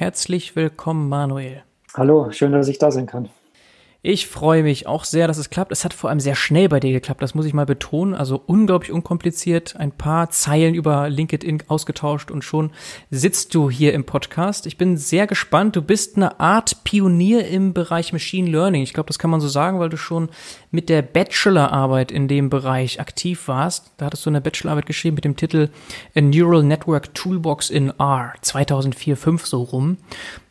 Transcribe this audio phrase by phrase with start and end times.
[0.00, 1.62] Herzlich willkommen, Manuel.
[1.92, 3.28] Hallo, schön, dass ich da sein kann.
[4.00, 5.72] Ich freue mich auch sehr, dass es klappt.
[5.72, 8.14] Es hat vor allem sehr schnell bei dir geklappt, das muss ich mal betonen.
[8.14, 12.70] Also unglaublich unkompliziert, ein paar Zeilen über LinkedIn ausgetauscht und schon
[13.10, 14.64] sitzt du hier im Podcast.
[14.64, 15.76] Ich bin sehr gespannt.
[15.76, 18.80] Du bist eine Art Pionier im Bereich Machine Learning.
[18.80, 20.30] Ich glaube, das kann man so sagen, weil du schon
[20.70, 23.92] mit der Bachelorarbeit in dem Bereich aktiv warst.
[23.96, 25.68] Da hattest du eine Bachelorarbeit geschrieben mit dem Titel
[26.14, 29.96] A Neural Network Toolbox in R 2004, 5 so rum.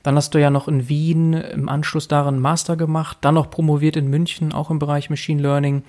[0.04, 3.96] Dann hast du ja noch in Wien im Anschluss daran Master gemacht, dann noch promoviert
[3.96, 5.84] in München, auch im Bereich Machine Learning.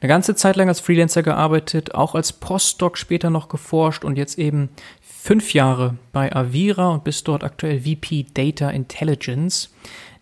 [0.00, 4.38] Eine ganze Zeit lang als Freelancer gearbeitet, auch als Postdoc später noch geforscht und jetzt
[4.38, 4.68] eben
[5.00, 9.70] fünf Jahre bei Avira und bist dort aktuell VP Data Intelligence.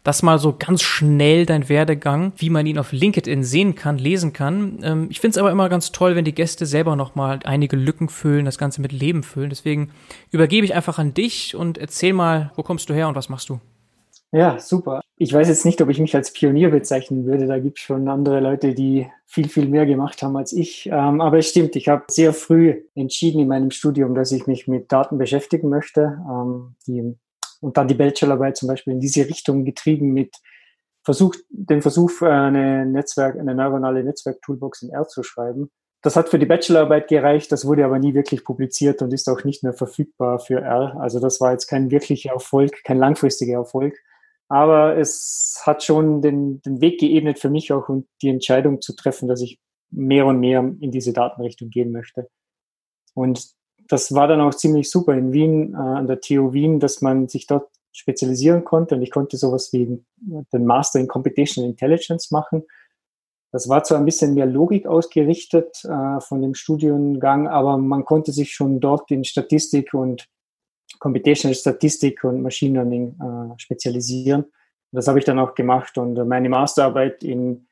[0.05, 4.33] Das mal so ganz schnell dein Werdegang, wie man ihn auf LinkedIn sehen kann, lesen
[4.33, 4.81] kann.
[4.83, 8.09] Ähm, ich finde es aber immer ganz toll, wenn die Gäste selber nochmal einige Lücken
[8.09, 9.51] füllen, das Ganze mit Leben füllen.
[9.51, 9.91] Deswegen
[10.33, 13.49] übergebe ich einfach an dich und erzähl mal, wo kommst du her und was machst
[13.49, 13.61] du?
[14.33, 15.03] Ja, super.
[15.17, 17.47] Ich weiß jetzt nicht, ob ich mich als Pionier bezeichnen würde.
[17.47, 20.87] Da gibt es schon andere Leute, die viel, viel mehr gemacht haben als ich.
[20.87, 24.67] Ähm, aber es stimmt, ich habe sehr früh entschieden in meinem Studium, dass ich mich
[24.67, 26.19] mit Daten beschäftigen möchte.
[26.29, 27.15] Ähm, die
[27.63, 30.37] und dann die Bachelorarbeit zum Beispiel in diese Richtung getrieben mit
[31.05, 35.71] Versuch, den Versuch, äh, eine Netzwerk, eine neuronale Netzwerk-Toolbox in R zu schreiben.
[36.03, 39.45] Das hat für die Bachelorarbeit gereicht, das wurde aber nie wirklich publiziert und ist auch
[39.45, 40.97] nicht mehr verfügbar für R.
[41.01, 43.95] Also das war jetzt kein wirklicher Erfolg, kein langfristiger Erfolg.
[44.49, 48.95] Aber es hat schon den, den Weg geebnet für mich auch und die Entscheidung zu
[48.95, 52.29] treffen, dass ich mehr und mehr in diese Datenrichtung gehen möchte.
[53.15, 53.55] Und
[53.93, 57.29] das war dann auch ziemlich super in Wien, äh, an der TU Wien, dass man
[57.29, 62.63] sich dort spezialisieren konnte und ich konnte sowas wie den Master in Computational Intelligence machen.
[63.51, 68.33] Das war zwar ein bisschen mehr Logik ausgerichtet äh, von dem Studiengang, aber man konnte
[68.33, 70.27] sich schon dort in Statistik und
[70.99, 74.47] Computational Statistik und Machine Learning äh, spezialisieren.
[74.91, 77.67] Das habe ich dann auch gemacht und meine Masterarbeit in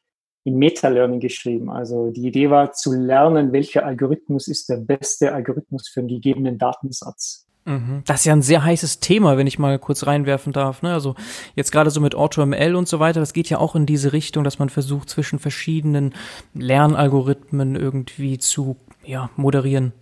[0.45, 1.71] in Meta-Learning geschrieben.
[1.71, 6.59] Also die Idee war zu lernen, welcher Algorithmus ist der beste Algorithmus für einen gegebenen
[6.59, 7.47] Datensatz.
[7.67, 8.03] Mhm.
[8.07, 10.83] Das ist ja ein sehr heißes Thema, wenn ich mal kurz reinwerfen darf.
[10.83, 10.93] Ne?
[10.93, 11.15] Also
[11.55, 14.45] jetzt gerade so mit AutoML und so weiter, das geht ja auch in diese Richtung,
[14.45, 16.15] dass man versucht, zwischen verschiedenen
[16.55, 19.93] Lernalgorithmen irgendwie zu ja, moderieren.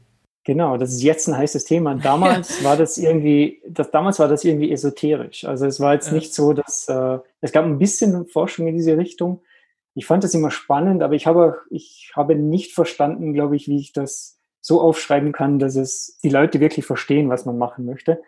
[0.44, 1.94] Genau, das ist jetzt ein heißes Thema.
[2.02, 5.44] Damals war das irgendwie, das, damals war das irgendwie esoterisch.
[5.44, 6.14] Also es war jetzt ja.
[6.14, 9.42] nicht so, dass äh, es gab ein bisschen Forschung in diese Richtung,
[9.94, 13.78] ich fand das immer spannend, aber ich habe, ich habe nicht verstanden, glaube ich, wie
[13.78, 18.20] ich das so aufschreiben kann, dass es die Leute wirklich verstehen, was man machen möchte.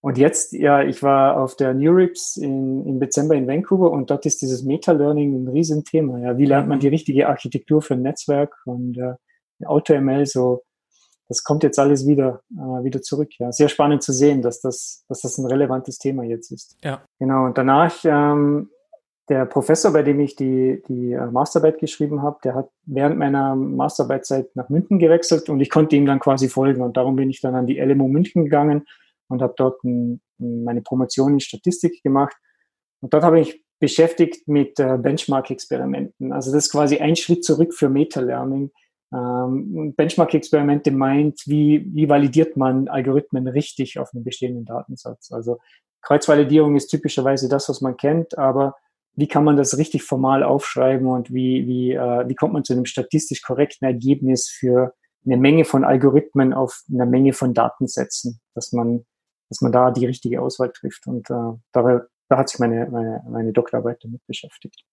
[0.00, 4.26] Und jetzt, ja, ich war auf der NeurIPS in, im Dezember in Vancouver und dort
[4.26, 6.18] ist dieses Meta-Learning ein Riesenthema.
[6.18, 9.14] Ja, wie lernt man die richtige Architektur für ein Netzwerk und äh,
[9.64, 10.62] AutoML so,
[11.28, 13.30] das kommt jetzt alles wieder, äh, wieder zurück.
[13.38, 16.76] Ja, sehr spannend zu sehen, dass das, dass das ein relevantes Thema jetzt ist.
[16.84, 17.02] Ja.
[17.18, 17.46] Genau.
[17.46, 18.68] Und danach ähm,
[19.28, 23.56] der Professor, bei dem ich die, die äh, Masterarbeit geschrieben habe, der hat während meiner
[23.56, 26.82] Masterarbeitszeit nach München gewechselt und ich konnte ihm dann quasi folgen.
[26.82, 28.84] Und darum bin ich dann an die LMU München gegangen
[29.28, 32.36] und habe dort ein, meine Promotion in Statistik gemacht.
[33.00, 36.32] Und dort habe ich beschäftigt mit äh, Benchmark-Experimenten.
[36.32, 38.70] Also das ist quasi ein Schritt zurück für Meta-Learning.
[39.12, 45.32] Ähm, Benchmark-Experimente meint, wie, wie validiert man Algorithmen richtig auf einem bestehenden Datensatz.
[45.32, 45.58] Also
[46.02, 48.74] Kreuzvalidierung ist typischerweise das, was man kennt, aber
[49.16, 52.72] wie kann man das richtig formal aufschreiben und wie, wie, äh, wie kommt man zu
[52.72, 54.94] einem statistisch korrekten Ergebnis für
[55.24, 59.04] eine Menge von Algorithmen auf eine Menge von Datensätzen, dass man,
[59.48, 61.06] dass man da die richtige Auswahl trifft.
[61.06, 64.84] Und äh, da, da hat sich meine, meine, meine Doktorarbeit damit beschäftigt.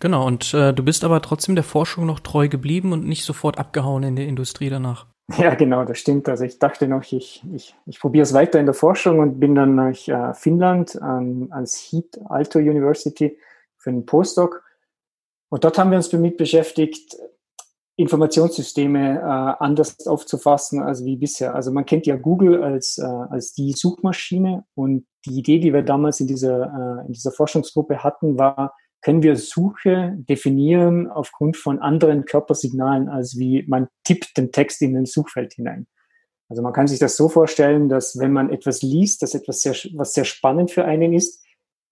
[0.00, 3.58] Genau, und äh, du bist aber trotzdem der Forschung noch treu geblieben und nicht sofort
[3.58, 5.06] abgehauen in der Industrie danach.
[5.36, 6.26] Ja, genau, das stimmt.
[6.26, 9.54] Also ich dachte noch, ich, ich, ich probiere es weiter in der Forschung und bin
[9.54, 13.36] dann nach äh, Finnland an, ans HEAT Alto University
[13.78, 14.62] für einen Postdoc.
[15.50, 17.16] Und dort haben wir uns damit beschäftigt,
[17.98, 21.56] Informationssysteme äh, anders aufzufassen als wie bisher.
[21.56, 25.82] Also man kennt ja Google als, äh, als die Suchmaschine und die Idee, die wir
[25.82, 31.80] damals in dieser, äh, in dieser Forschungsgruppe hatten, war, können wir Suche definieren aufgrund von
[31.80, 35.88] anderen Körpersignalen, als wie man tippt den Text in ein Suchfeld hinein.
[36.48, 39.74] Also man kann sich das so vorstellen, dass wenn man etwas liest, das etwas sehr,
[39.94, 41.44] was sehr spannend für einen ist,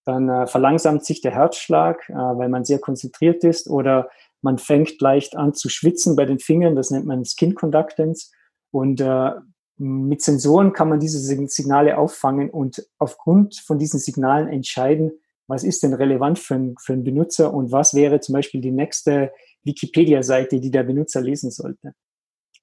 [0.07, 4.09] dann äh, verlangsamt sich der Herzschlag, äh, weil man sehr konzentriert ist oder
[4.41, 8.31] man fängt leicht an zu schwitzen bei den Fingern, das nennt man Skin Conductance
[8.71, 9.33] und äh,
[9.79, 15.13] mit Sensoren kann man diese Signale auffangen und aufgrund von diesen Signalen entscheiden,
[15.49, 18.73] was ist denn relevant für, ein, für einen Benutzer und was wäre zum Beispiel die
[18.73, 19.33] nächste
[19.65, 21.93] Wikipedia-Seite, die der Benutzer lesen sollte.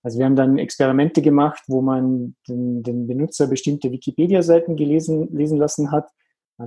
[0.02, 5.58] Also wir haben dann Experimente gemacht, wo man den, den Benutzer bestimmte Wikipedia-Seiten gelesen lesen
[5.58, 6.10] lassen hat,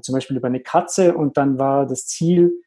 [0.03, 2.63] zum Beispiel über eine Katze und dann war das Ziel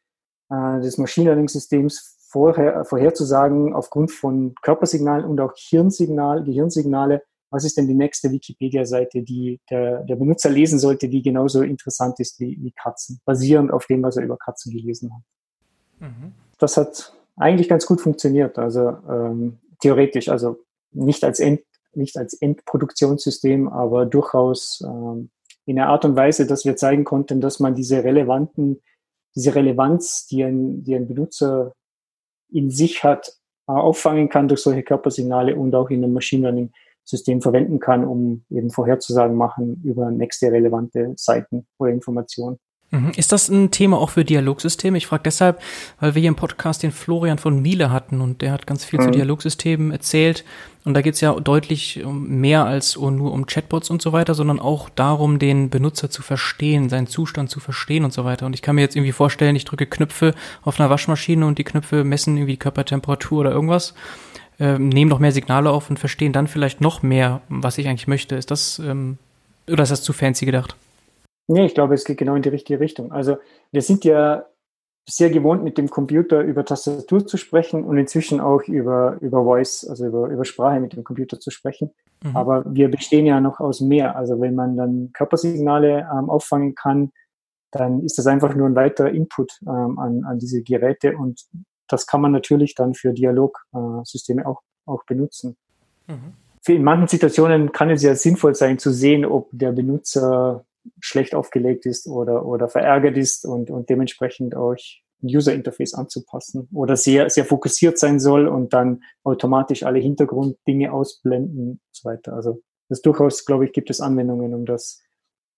[0.50, 7.76] äh, des Machine Learning-Systems vorher, vorherzusagen, aufgrund von Körpersignalen und auch Hirnsignal, Gehirnsignale, was ist
[7.76, 12.56] denn die nächste Wikipedia-Seite, die der, der Benutzer lesen sollte, die genauso interessant ist wie,
[12.60, 16.08] wie Katzen, basierend auf dem, was er über Katzen gelesen hat.
[16.08, 16.32] Mhm.
[16.58, 20.58] Das hat eigentlich ganz gut funktioniert, also ähm, theoretisch, also
[20.92, 21.62] nicht als, End,
[21.94, 25.30] nicht als Endproduktionssystem, aber durchaus ähm,
[25.70, 28.82] in einer Art und Weise, dass wir zeigen konnten, dass man diese relevanten,
[29.36, 31.74] diese Relevanz, die ein, die ein Benutzer
[32.50, 36.72] in sich hat, auffangen kann durch solche Körpersignale und auch in einem Machine Learning
[37.04, 42.58] System verwenden kann, um eben Vorherzusagen machen über nächste relevante Seiten oder Informationen.
[42.90, 43.12] Mhm.
[43.16, 44.98] Ist das ein Thema auch für Dialogsysteme?
[44.98, 45.60] Ich frage deshalb,
[46.00, 48.98] weil wir hier im Podcast den Florian von Miele hatten und der hat ganz viel
[48.98, 49.04] mhm.
[49.04, 50.44] zu Dialogsystemen erzählt.
[50.84, 54.58] Und da geht es ja deutlich mehr als nur um Chatbots und so weiter, sondern
[54.58, 58.46] auch darum, den Benutzer zu verstehen, seinen Zustand zu verstehen und so weiter.
[58.46, 61.64] Und ich kann mir jetzt irgendwie vorstellen, ich drücke Knöpfe auf einer Waschmaschine und die
[61.64, 63.94] Knöpfe messen irgendwie Körpertemperatur oder irgendwas,
[64.58, 68.08] äh, nehmen noch mehr Signale auf und verstehen dann vielleicht noch mehr, was ich eigentlich
[68.08, 68.36] möchte.
[68.36, 69.18] Ist das, ähm,
[69.68, 70.76] oder ist das zu fancy gedacht?
[71.50, 73.10] Nee, ich glaube, es geht genau in die richtige Richtung.
[73.10, 73.38] Also
[73.72, 74.46] wir sind ja
[75.08, 79.84] sehr gewohnt, mit dem Computer über Tastatur zu sprechen und inzwischen auch über, über Voice,
[79.84, 81.90] also über, über Sprache mit dem Computer zu sprechen.
[82.22, 82.36] Mhm.
[82.36, 84.14] Aber wir bestehen ja noch aus mehr.
[84.14, 87.10] Also wenn man dann Körpersignale ähm, auffangen kann,
[87.72, 91.40] dann ist das einfach nur ein weiterer Input ähm, an, an diese Geräte und
[91.88, 95.56] das kann man natürlich dann für Dialogsysteme äh, auch, auch benutzen.
[96.06, 96.34] Mhm.
[96.68, 100.64] in manchen Situationen kann es ja sinnvoll sein zu sehen, ob der Benutzer
[101.00, 104.76] schlecht aufgelegt ist oder, oder verärgert ist und, und dementsprechend auch
[105.22, 110.92] ein User Interface anzupassen oder sehr, sehr fokussiert sein soll und dann automatisch alle Hintergrunddinge
[110.92, 112.32] ausblenden und so weiter.
[112.32, 115.02] Also das durchaus, glaube ich, gibt es Anwendungen, um das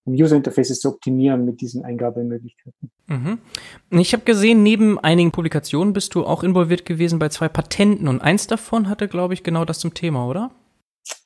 [0.05, 2.91] um User Interfaces zu optimieren mit diesen Eingabemöglichkeiten.
[3.07, 3.39] Mhm.
[3.91, 8.21] Ich habe gesehen, neben einigen Publikationen bist du auch involviert gewesen bei zwei Patenten und
[8.21, 10.51] eins davon hatte, glaube ich, genau das zum Thema, oder?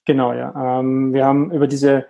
[0.06, 0.80] Genau, ja.
[0.80, 2.06] Ähm, wir haben über diese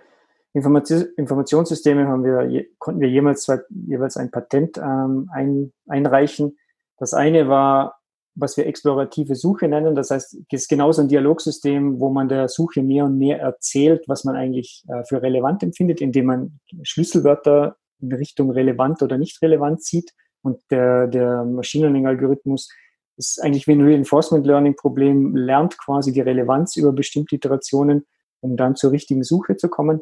[0.54, 6.56] Informations Informationssysteme haben wir, konnten wir jemals zwei, jeweils ein Patent ähm, ein, einreichen.
[6.96, 7.98] Das eine war,
[8.34, 9.94] was wir explorative Suche nennen.
[9.94, 14.04] Das heißt, es ist genauso ein Dialogsystem, wo man der Suche mehr und mehr erzählt,
[14.06, 19.42] was man eigentlich äh, für relevant empfindet, indem man Schlüsselwörter in Richtung relevant oder nicht
[19.42, 20.12] relevant sieht.
[20.42, 22.70] Und der, der Machine Learning Algorithmus
[23.16, 28.06] ist eigentlich wie ein Reinforcement Learning Problem, lernt quasi die Relevanz über bestimmte Iterationen,
[28.40, 30.00] um dann zur richtigen Suche zu kommen.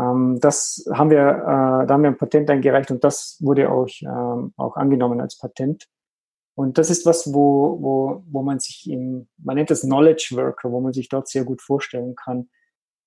[0.00, 3.88] Ähm, das haben wir, äh, da haben wir ein Patent eingereicht und das wurde auch,
[4.02, 5.86] ähm, auch angenommen als Patent.
[6.54, 10.70] Und das ist was, wo, wo, wo man sich im, man nennt das Knowledge Worker,
[10.70, 12.48] wo man sich dort sehr gut vorstellen kann.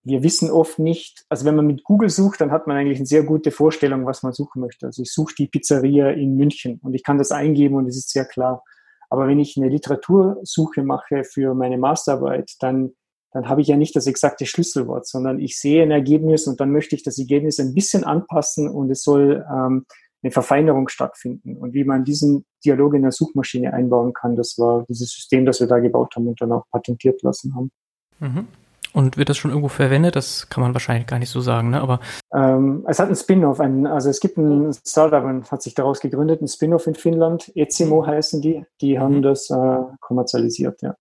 [0.04, 3.06] Wir wissen oft nicht, also wenn man mit Google sucht, dann hat man eigentlich eine
[3.06, 4.88] sehr gute Vorstellung, was man suchen möchte.
[4.88, 8.10] Also ich suche die Pizzeria in München und ich kann das eingeben und es ist
[8.10, 8.64] sehr klar.
[9.10, 12.94] Aber wenn ich eine Literatursuche mache für meine Masterarbeit, dann
[13.34, 16.72] dann habe ich ja nicht das exakte Schlüsselwort, sondern ich sehe ein Ergebnis und dann
[16.72, 19.86] möchte ich das Ergebnis ein bisschen anpassen und es soll ähm,
[20.24, 21.58] eine Verfeinerung stattfinden.
[21.58, 25.60] Und wie man diesen Dialog in der Suchmaschine einbauen kann, das war dieses System, das
[25.60, 27.72] wir da gebaut haben und dann auch patentiert lassen haben.
[28.20, 28.48] Mhm.
[28.94, 30.16] Und wird das schon irgendwo verwendet?
[30.16, 31.82] Das kann man wahrscheinlich gar nicht so sagen, ne?
[31.82, 32.00] Aber
[32.32, 36.48] ähm, es hat einen Spin-off, also es gibt ein Startup, hat sich daraus gegründet, ein
[36.48, 38.08] Spin-off in Finnland, Ezimo mhm.
[38.08, 39.22] heißen die, die haben mhm.
[39.24, 40.96] das äh, kommerzialisiert, ja.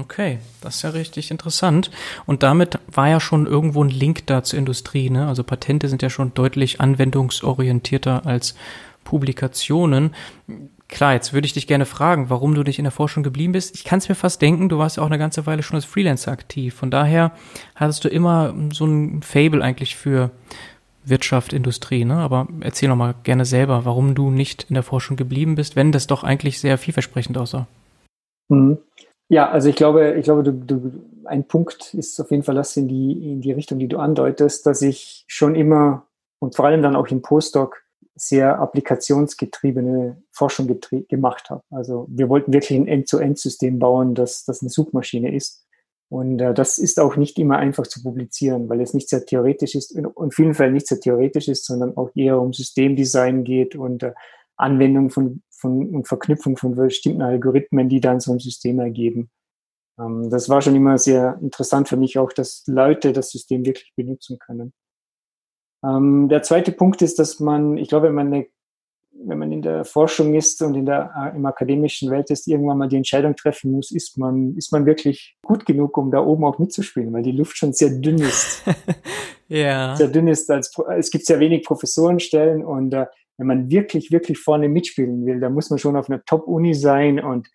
[0.00, 1.90] Okay, das ist ja richtig interessant.
[2.26, 5.10] Und damit war ja schon irgendwo ein Link da zur Industrie.
[5.10, 5.26] Ne?
[5.26, 8.54] Also Patente sind ja schon deutlich anwendungsorientierter als
[9.04, 10.14] Publikationen.
[10.88, 13.74] Klar, jetzt würde ich dich gerne fragen, warum du dich in der Forschung geblieben bist.
[13.74, 15.84] Ich kann es mir fast denken, du warst ja auch eine ganze Weile schon als
[15.84, 16.74] Freelancer aktiv.
[16.74, 17.32] Von daher
[17.74, 20.30] hattest du immer so ein Fable eigentlich für
[21.04, 22.04] Wirtschaft, Industrie.
[22.04, 22.16] Ne?
[22.16, 25.92] Aber erzähl noch mal gerne selber, warum du nicht in der Forschung geblieben bist, wenn
[25.92, 27.66] das doch eigentlich sehr vielversprechend aussah.
[28.48, 28.78] Mhm.
[29.28, 30.92] Ja, also ich glaube, ich glaube, du, du,
[31.24, 34.66] ein Punkt ist auf jeden Fall das in die, in die Richtung, die du andeutest,
[34.66, 36.06] dass ich schon immer
[36.38, 37.82] und vor allem dann auch im Postdoc
[38.14, 40.78] sehr applikationsgetriebene Forschung
[41.08, 41.62] gemacht habe.
[41.70, 45.66] Also wir wollten wirklich ein End-zu-End-System bauen, das, das eine Suchmaschine ist.
[46.08, 49.74] Und äh, das ist auch nicht immer einfach zu publizieren, weil es nicht sehr theoretisch
[49.74, 53.74] ist, in, in vielen Fällen nicht sehr theoretisch ist, sondern auch eher um Systemdesign geht
[53.74, 54.12] und äh,
[54.56, 59.30] Anwendung von, von und Verknüpfung von bestimmten Algorithmen, die dann so ein System ergeben.
[59.98, 63.92] Ähm, das war schon immer sehr interessant für mich auch, dass Leute das System wirklich
[63.96, 64.72] benutzen können.
[65.84, 68.46] Ähm, der zweite Punkt ist, dass man, ich glaube, wenn man eine
[69.24, 72.78] wenn man in der Forschung ist und in der, äh, im akademischen Welt ist, irgendwann
[72.78, 76.44] mal die Entscheidung treffen muss, ist man, ist man wirklich gut genug, um da oben
[76.44, 78.62] auch mitzuspielen, weil die Luft schon sehr dünn ist.
[79.48, 79.96] ja.
[79.96, 83.06] Sehr dünn ist, als, es gibt sehr wenig Professorenstellen und äh,
[83.38, 87.20] wenn man wirklich, wirklich vorne mitspielen will, dann muss man schon auf einer Top-Uni sein
[87.20, 87.48] und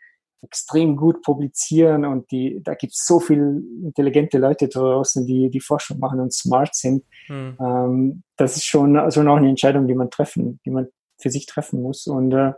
[0.44, 5.60] extrem gut publizieren und die, da gibt es so viele intelligente Leute draußen, die die
[5.60, 7.04] Forschung machen und smart sind.
[7.28, 7.58] Hm.
[7.60, 10.88] Ähm, das ist schon, schon auch eine Entscheidung, die man treffen, die man
[11.20, 12.08] für sich treffen muss.
[12.08, 12.54] Und äh,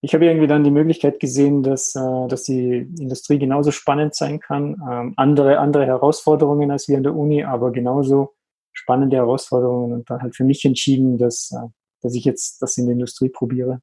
[0.00, 4.40] ich habe irgendwie dann die Möglichkeit gesehen, dass, äh, dass die Industrie genauso spannend sein
[4.40, 4.76] kann.
[4.90, 8.34] Ähm, andere, andere Herausforderungen als wir in der Uni, aber genauso
[8.72, 11.68] spannende Herausforderungen und dann halt für mich entschieden, dass, äh,
[12.02, 13.80] dass ich jetzt das in der Industrie probiere.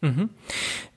[0.00, 0.30] Mhm.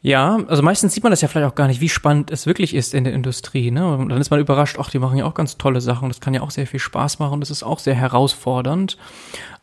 [0.03, 2.75] Ja, also meistens sieht man das ja vielleicht auch gar nicht, wie spannend es wirklich
[2.75, 3.71] ist in der Industrie.
[3.71, 3.95] Ne?
[3.95, 6.09] Und dann ist man überrascht, ach, die machen ja auch ganz tolle Sachen.
[6.09, 7.39] Das kann ja auch sehr viel Spaß machen.
[7.39, 8.97] Das ist auch sehr herausfordernd.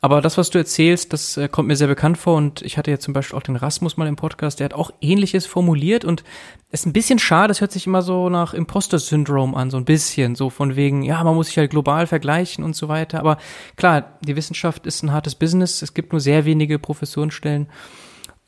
[0.00, 2.37] Aber das, was du erzählst, das äh, kommt mir sehr bekannt vor.
[2.37, 4.92] Und ich hatte ja zum Beispiel auch den Rasmus mal im Podcast, der hat auch
[5.00, 6.04] Ähnliches formuliert.
[6.04, 6.23] Und
[6.71, 9.85] es ist ein bisschen schade, das hört sich immer so nach Imposter-Syndrom an, so ein
[9.85, 10.37] bisschen.
[10.37, 13.21] So von wegen, ja, man muss sich halt global vergleichen und so weiter.
[13.21, 13.38] Aber
[13.76, 15.83] klar, die Wissenschaft ist ein hartes Business.
[15.83, 17.68] Es gibt nur sehr wenige Professorenstellen.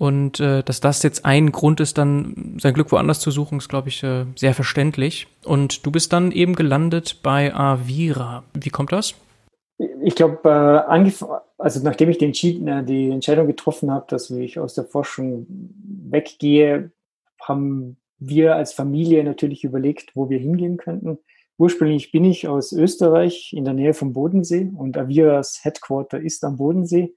[0.00, 3.68] Und äh, dass das jetzt ein Grund ist, dann sein Glück woanders zu suchen, ist,
[3.68, 5.26] glaube ich, äh, sehr verständlich.
[5.44, 8.44] Und du bist dann eben gelandet bei Avira.
[8.54, 9.14] Wie kommt das?
[10.02, 11.10] Ich glaube, äh,
[11.58, 15.46] also nachdem ich äh, die Entscheidung getroffen habe, dass ich aus der Forschung
[16.08, 16.92] weggehe,
[17.42, 21.18] haben wir als Familie natürlich überlegt, wo wir hingehen könnten.
[21.58, 26.56] Ursprünglich bin ich aus Österreich in der Nähe vom Bodensee und Aviras Headquarter ist am
[26.56, 27.12] Bodensee.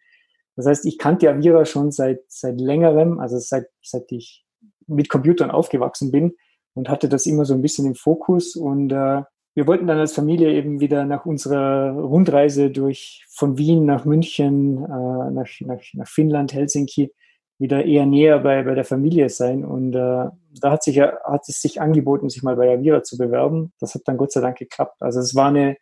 [0.55, 4.45] Das heißt, ich kannte Avira schon seit, seit längerem, also seit, seit ich
[4.87, 6.35] mit Computern aufgewachsen bin
[6.73, 8.55] und hatte das immer so ein bisschen im Fokus.
[8.55, 9.23] Und äh,
[9.55, 14.77] wir wollten dann als Familie eben wieder nach unserer Rundreise durch von Wien nach München,
[14.77, 17.11] äh, nach, nach, nach Finnland, Helsinki,
[17.59, 19.63] wieder eher näher bei, bei der Familie sein.
[19.63, 20.25] Und äh,
[20.59, 23.73] da hat, sich, hat es sich angeboten, sich mal bei Avira zu bewerben.
[23.79, 24.97] Das hat dann Gott sei Dank geklappt.
[24.99, 25.77] Also es war eine,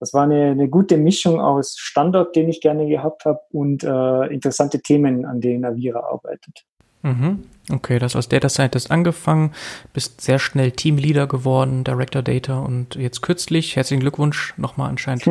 [0.00, 4.26] das war eine, eine gute Mischung aus Standort, den ich gerne gehabt habe, und äh,
[4.32, 6.67] interessante Themen, an denen Avira arbeitet.
[7.02, 7.44] Mhm.
[7.70, 9.52] Okay, das aus Data Scientist angefangen,
[9.92, 15.28] bist sehr schnell Teamleader geworden, Director Data und jetzt kürzlich, herzlichen Glückwunsch, nochmal anscheinend,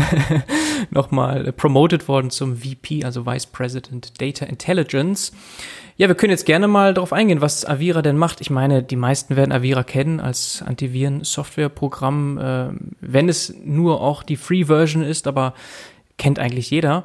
[0.90, 5.32] nochmal promoted worden zum VP, also Vice President Data Intelligence.
[5.96, 8.42] Ja, wir können jetzt gerne mal darauf eingehen, was Avira denn macht.
[8.42, 12.68] Ich meine, die meisten werden Avira kennen als Antiviren-Software-Programm, äh,
[13.00, 15.54] wenn es nur auch die Free-Version ist, aber
[16.18, 17.04] kennt eigentlich jeder.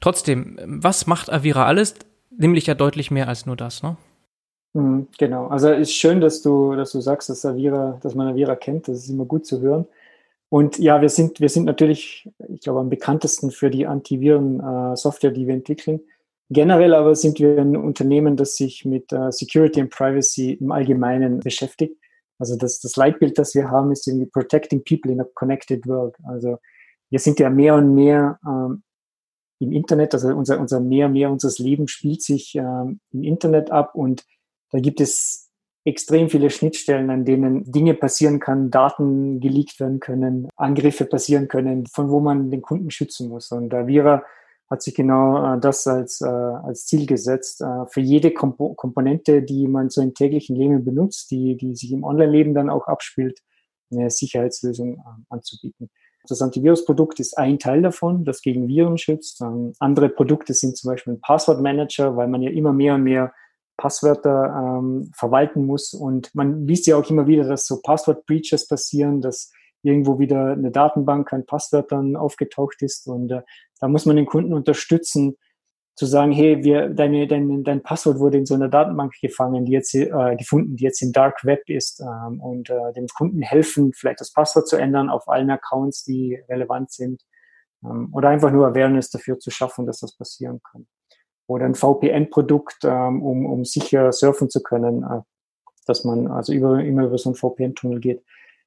[0.00, 1.94] Trotzdem, was macht Avira alles?
[2.36, 3.96] Nämlich ja deutlich mehr als nur das, ne?
[4.74, 5.46] Mhm, genau.
[5.46, 8.88] Also ist schön, dass du, dass du sagst, dass Avira, dass man Avira kennt.
[8.88, 9.86] Das ist immer gut zu hören.
[10.48, 15.34] Und ja, wir sind, wir sind natürlich, ich glaube, am bekanntesten für die Antiviren-Software, äh,
[15.34, 16.00] die wir entwickeln.
[16.50, 21.40] Generell aber sind wir ein Unternehmen, das sich mit äh, Security and Privacy im Allgemeinen
[21.40, 21.96] beschäftigt.
[22.38, 26.14] Also das, das Leitbild, das wir haben, ist irgendwie Protecting People in a Connected World.
[26.24, 26.58] Also
[27.10, 28.82] wir sind ja mehr und mehr ähm,
[29.58, 33.94] im Internet, also unser, unser mehr mehr unseres Lebens spielt sich ähm, im Internet ab
[33.94, 34.24] und
[34.70, 35.46] da gibt es
[35.84, 41.86] extrem viele Schnittstellen, an denen Dinge passieren kann, Daten geleakt werden können, Angriffe passieren können,
[41.86, 43.52] von wo man den Kunden schützen muss.
[43.52, 44.24] Und da Vira
[44.68, 49.42] hat sich genau äh, das als, äh, als Ziel gesetzt, äh, für jede Kompo Komponente,
[49.42, 53.40] die man so im täglichen Leben benutzt, die, die sich im Online-Leben dann auch abspielt,
[53.92, 55.90] eine Sicherheitslösung anzubieten.
[56.28, 59.40] Das Antivirusprodukt ist ein Teil davon, das gegen Viren schützt.
[59.40, 63.32] Ähm, andere Produkte sind zum Beispiel ein Passwortmanager, weil man ja immer mehr und mehr
[63.76, 65.92] Passwörter ähm, verwalten muss.
[65.92, 69.52] Und man liest ja auch immer wieder, dass so Passwort-Breaches passieren, dass
[69.82, 73.06] irgendwo wieder eine Datenbank an Passwörtern aufgetaucht ist.
[73.06, 73.42] Und äh,
[73.80, 75.36] da muss man den Kunden unterstützen,
[75.96, 79.72] zu sagen, hey, wir, deine, dein, dein Passwort wurde in so einer Datenbank gefangen, die
[79.72, 83.92] jetzt äh, gefunden, die jetzt im Dark Web ist ähm, und äh, dem Kunden helfen,
[83.94, 87.22] vielleicht das Passwort zu ändern auf allen Accounts, die relevant sind
[87.82, 90.86] ähm, oder einfach nur Awareness dafür zu schaffen, dass das passieren kann.
[91.46, 95.22] Oder ein VPN-Produkt, ähm, um, um sicher surfen zu können, äh,
[95.86, 98.22] dass man also über, immer über so einen VPN-Tunnel geht.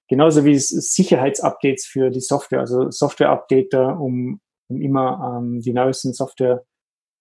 [0.08, 6.14] Genauso wie es Sicherheitsupdates für die Software, also Software-Updater, um, um immer ähm, die neuesten
[6.14, 6.64] Software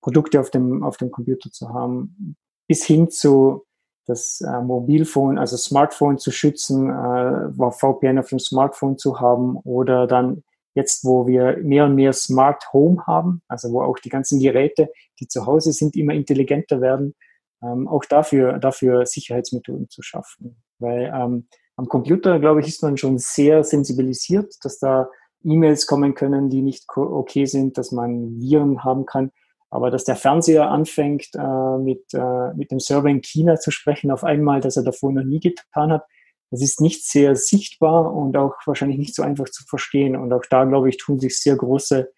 [0.00, 2.36] Produkte auf dem, auf dem Computer zu haben,
[2.66, 3.64] bis hin zu,
[4.06, 10.06] das äh, Mobilphone, also Smartphone zu schützen, äh, VPN auf dem Smartphone zu haben oder
[10.06, 10.42] dann
[10.74, 14.90] jetzt, wo wir mehr und mehr Smart Home haben, also wo auch die ganzen Geräte,
[15.20, 17.14] die zu Hause sind, immer intelligenter werden,
[17.62, 20.62] ähm, auch dafür, dafür Sicherheitsmethoden zu schaffen.
[20.78, 25.08] Weil ähm, am Computer, glaube ich, ist man schon sehr sensibilisiert, dass da
[25.44, 29.30] E-Mails kommen können, die nicht okay sind, dass man Viren haben kann.
[29.70, 34.10] Aber dass der Fernseher anfängt, äh, mit, äh, mit dem Server in China zu sprechen,
[34.10, 36.04] auf einmal, dass er davor noch nie getan hat,
[36.50, 40.16] das ist nicht sehr sichtbar und auch wahrscheinlich nicht so einfach zu verstehen.
[40.16, 42.10] Und auch da, glaube ich, tun sich sehr große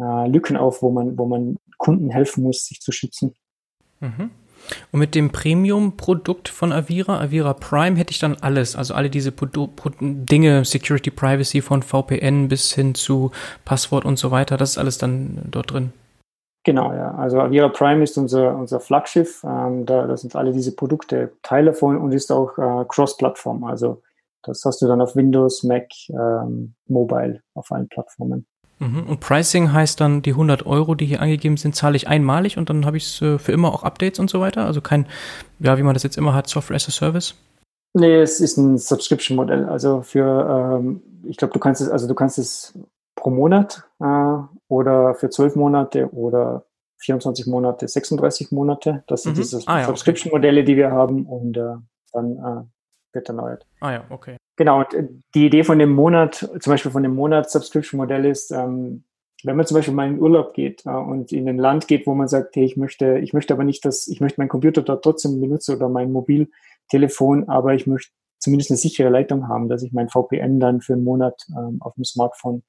[0.00, 3.34] äh, Lücken auf, wo man, wo man Kunden helfen muss, sich zu schützen.
[4.00, 4.30] Mhm.
[4.92, 8.76] Und mit dem Premium-Produkt von Avira, Avira Prime, hätte ich dann alles.
[8.76, 13.30] Also alle diese Pro Pro Dinge, Security, Privacy von VPN bis hin zu
[13.64, 14.56] Passwort und so weiter.
[14.56, 15.92] Das ist alles dann dort drin.
[16.64, 17.14] Genau, ja.
[17.14, 19.44] Also Avira Prime ist unser, unser Flaggschiff.
[19.44, 23.64] Ähm, da, da sind alle diese Produkte Teil davon und ist auch äh, Cross-Plattform.
[23.64, 24.02] Also
[24.42, 28.46] das hast du dann auf Windows, Mac, ähm, Mobile, auf allen Plattformen.
[28.78, 29.04] Mhm.
[29.08, 32.70] Und Pricing heißt dann, die 100 Euro, die hier angegeben sind, zahle ich einmalig und
[32.70, 34.64] dann habe ich es äh, für immer auch Updates und so weiter?
[34.64, 35.06] Also kein,
[35.60, 37.34] ja, wie man das jetzt immer hat, Software as a Service?
[37.92, 39.66] Nee, es ist ein Subscription-Modell.
[39.66, 42.76] Also für, ähm, ich glaube, du kannst es, also du kannst es
[43.14, 44.36] pro Monat äh,
[44.68, 46.66] oder für 12 Monate oder
[46.98, 49.02] 24 Monate, 36 Monate.
[49.06, 49.36] Das sind mhm.
[49.36, 50.66] diese ah, ja, Subscription-Modelle, okay.
[50.66, 51.76] die wir haben und äh,
[52.12, 53.66] dann äh, wird erneuert.
[53.80, 54.36] Ah ja, okay.
[54.56, 59.04] Genau, und äh, die Idee von dem Monat, zum Beispiel von dem Monats-Subscription-Modell ist, ähm,
[59.42, 62.14] wenn man zum Beispiel mal in Urlaub geht äh, und in ein Land geht, wo
[62.14, 65.04] man sagt, hey, ich möchte, ich möchte aber nicht, dass ich möchte meinen Computer dort
[65.04, 69.92] trotzdem benutzen oder mein Mobiltelefon, aber ich möchte zumindest eine sichere Leitung haben, dass ich
[69.92, 72.62] mein VPN dann für einen Monat ähm, auf dem Smartphone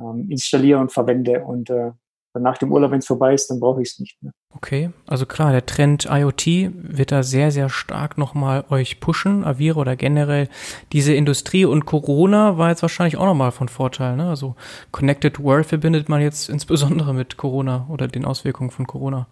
[0.00, 1.44] ähm, installiere und verwende.
[1.44, 1.92] Und äh,
[2.38, 4.32] nach dem Urlaub, wenn es vorbei ist, dann brauche ich es nicht mehr.
[4.54, 9.80] Okay, also klar, der Trend IoT wird da sehr, sehr stark nochmal euch pushen, Avira
[9.80, 10.48] oder generell
[10.92, 14.16] diese Industrie und Corona war jetzt wahrscheinlich auch nochmal von Vorteil.
[14.16, 14.28] Ne?
[14.28, 14.54] Also
[14.92, 19.26] Connected World verbindet man jetzt insbesondere mit Corona oder den Auswirkungen von Corona.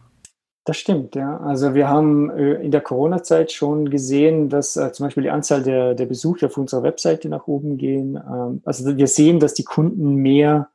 [0.68, 1.38] Das stimmt, ja.
[1.38, 5.62] Also wir haben äh, in der Corona-Zeit schon gesehen, dass äh, zum Beispiel die Anzahl
[5.62, 8.16] der, der Besucher auf unserer Webseite nach oben gehen.
[8.16, 10.68] Ähm, also wir sehen, dass die Kunden mehr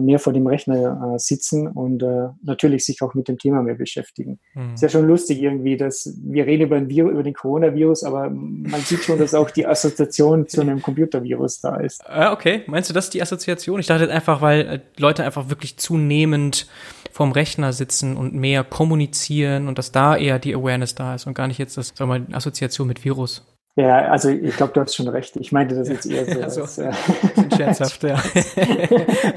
[0.00, 3.74] mehr vor dem Rechner äh, sitzen und äh, natürlich sich auch mit dem Thema mehr
[3.74, 4.38] beschäftigen.
[4.54, 4.74] Mhm.
[4.74, 8.80] Ist ja schon lustig irgendwie, dass wir reden über, Virus, über den Coronavirus, aber man
[8.82, 12.02] sieht schon, dass auch die Assoziation zu einem Computervirus da ist.
[12.14, 13.80] Ah, okay, meinst du das die Assoziation?
[13.80, 16.68] Ich dachte einfach, weil Leute einfach wirklich zunehmend
[17.10, 21.34] vorm Rechner sitzen und mehr kommunizieren und dass da eher die Awareness da ist und
[21.34, 23.44] gar nicht jetzt das, sagen wir mal, Assoziation mit Virus.
[23.76, 25.34] Ja, also ich glaube, du hast schon recht.
[25.34, 26.40] Ich meinte das jetzt eher so.
[26.44, 26.92] Also, als, äh,
[27.56, 28.14] scherzhaft, ja.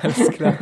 [0.03, 0.57] Alles klar.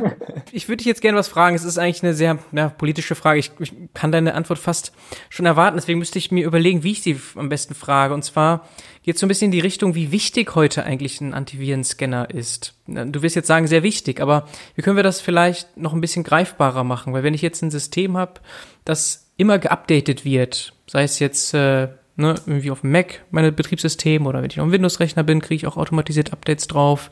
[0.54, 1.58] Ich würde dich jetzt gerne was fragen.
[1.58, 3.40] Es ist eigentlich eine sehr ja, politische Frage.
[3.40, 4.94] Ich, ich kann deine Antwort fast
[5.30, 5.76] schon erwarten.
[5.76, 8.14] Deswegen müsste ich mir überlegen, wie ich sie am besten frage.
[8.14, 8.66] Und zwar
[9.04, 12.76] geht es so ein bisschen in die Richtung, wie wichtig heute eigentlich ein Antivirenscanner ist.
[12.88, 16.24] Du wirst jetzt sagen, sehr wichtig, aber wie können wir das vielleicht noch ein bisschen
[16.24, 17.12] greifbarer machen?
[17.12, 18.40] Weil wenn ich jetzt ein System habe,
[18.86, 24.26] das immer geupdatet wird, sei es jetzt äh, ne, irgendwie auf dem Mac meine Betriebssystem
[24.26, 27.10] oder wenn ich auf dem Windows-Rechner bin, kriege ich auch automatisiert Updates drauf.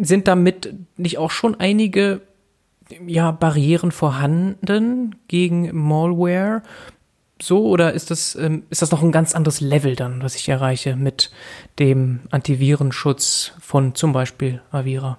[0.00, 2.20] Sind damit nicht auch schon einige
[3.06, 6.62] ja, Barrieren vorhanden gegen Malware?
[7.40, 10.48] So oder ist das, ähm, ist das noch ein ganz anderes Level dann, was ich
[10.48, 11.30] erreiche mit
[11.78, 15.18] dem Antivirenschutz von zum Beispiel Avira?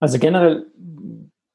[0.00, 0.66] Also generell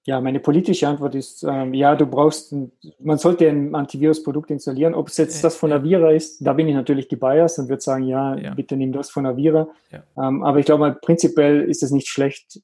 [0.06, 4.96] ja, meine politische Antwort ist, ähm, ja, du brauchst, ein, man sollte ein Antivirus-Produkt installieren.
[4.96, 8.04] Ob es jetzt das von Avira ist, da bin ich natürlich gebiased und würde sagen,
[8.04, 9.70] ja, ja, bitte nimm das von Avira.
[9.92, 10.04] Ja.
[10.18, 12.62] Ähm, aber ich glaube prinzipiell ist es nicht schlecht,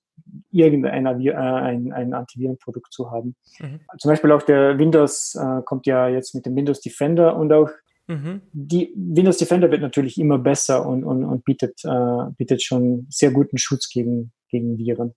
[0.52, 3.36] irgendein äh, ein, ein Antivirenprodukt zu haben.
[3.60, 3.80] Mhm.
[3.98, 7.70] Zum Beispiel auch der Windows äh, kommt ja jetzt mit dem Windows Defender und auch
[8.08, 8.42] mhm.
[8.52, 13.32] die Windows Defender wird natürlich immer besser und, und, und bietet, äh, bietet schon sehr
[13.32, 15.14] guten Schutz gegen, gegen Viren.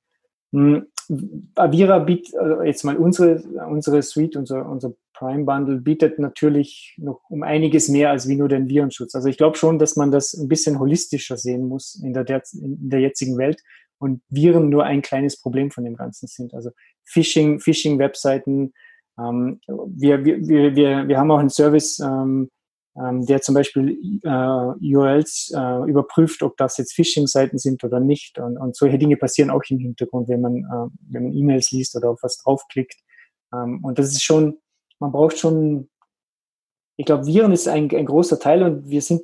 [1.55, 7.21] Avira bietet, also jetzt mal unsere, unsere Suite, unser, unser Prime Bundle bietet natürlich noch
[7.29, 9.15] um einiges mehr als wie nur den Virenschutz.
[9.15, 12.43] Also ich glaube schon, dass man das ein bisschen holistischer sehen muss in der, der,
[12.55, 13.61] in der jetzigen Welt
[13.99, 16.55] und Viren nur ein kleines Problem von dem Ganzen sind.
[16.55, 16.71] Also
[17.05, 18.73] Phishing, Phishing-Webseiten,
[19.19, 22.49] ähm, wir, wir, wir, wir haben auch einen Service, ähm,
[22.97, 28.39] ähm, der zum Beispiel äh, URLs äh, überprüft, ob das jetzt Phishing-Seiten sind oder nicht.
[28.39, 31.97] Und, und solche Dinge passieren auch im Hintergrund, wenn man, äh, wenn man E-Mails liest
[31.97, 32.97] oder auf was draufklickt.
[33.55, 34.59] Ähm, und das ist schon,
[34.99, 35.89] man braucht schon,
[36.97, 39.23] ich glaube, Viren ist ein, ein großer Teil und wir sind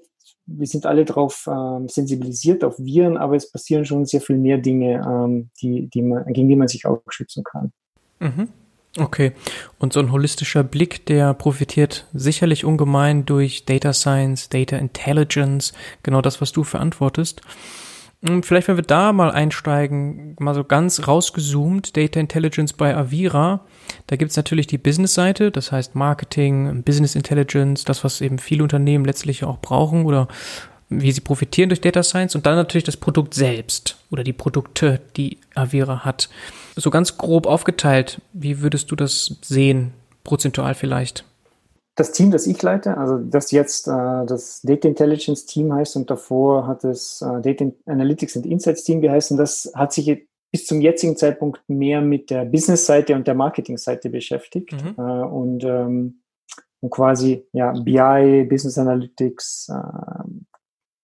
[0.48, 4.58] wir sind alle darauf ähm, sensibilisiert auf Viren, aber es passieren schon sehr viel mehr
[4.58, 7.72] Dinge, ähm, die, die man, gegen die man sich auch schützen kann.
[8.18, 8.48] Mhm.
[8.98, 9.32] Okay.
[9.78, 16.20] Und so ein holistischer Blick, der profitiert sicherlich ungemein durch Data Science, Data Intelligence, genau
[16.20, 17.40] das, was du verantwortest.
[18.26, 23.64] Hm, vielleicht, wenn wir da mal einsteigen, mal so ganz rausgezoomt, Data Intelligence bei Avira.
[24.08, 29.04] Da gibt's natürlich die Business-Seite, das heißt Marketing, Business Intelligence, das, was eben viele Unternehmen
[29.04, 30.26] letztlich auch brauchen oder
[30.90, 35.00] wie sie profitieren durch Data Science und dann natürlich das Produkt selbst oder die Produkte,
[35.16, 36.28] die Avira hat.
[36.76, 39.92] So ganz grob aufgeteilt, wie würdest du das sehen,
[40.24, 41.24] prozentual vielleicht?
[41.96, 46.08] Das Team, das ich leite, also das jetzt äh, das Data Intelligence Team heißt und
[46.08, 50.80] davor hat es äh, Data Analytics and Insights Team geheißen, das hat sich bis zum
[50.80, 54.94] jetzigen Zeitpunkt mehr mit der Business-Seite und der Marketing-Seite beschäftigt mhm.
[54.96, 56.22] äh, und, ähm,
[56.80, 60.28] und quasi ja BI, Business Analytics, äh,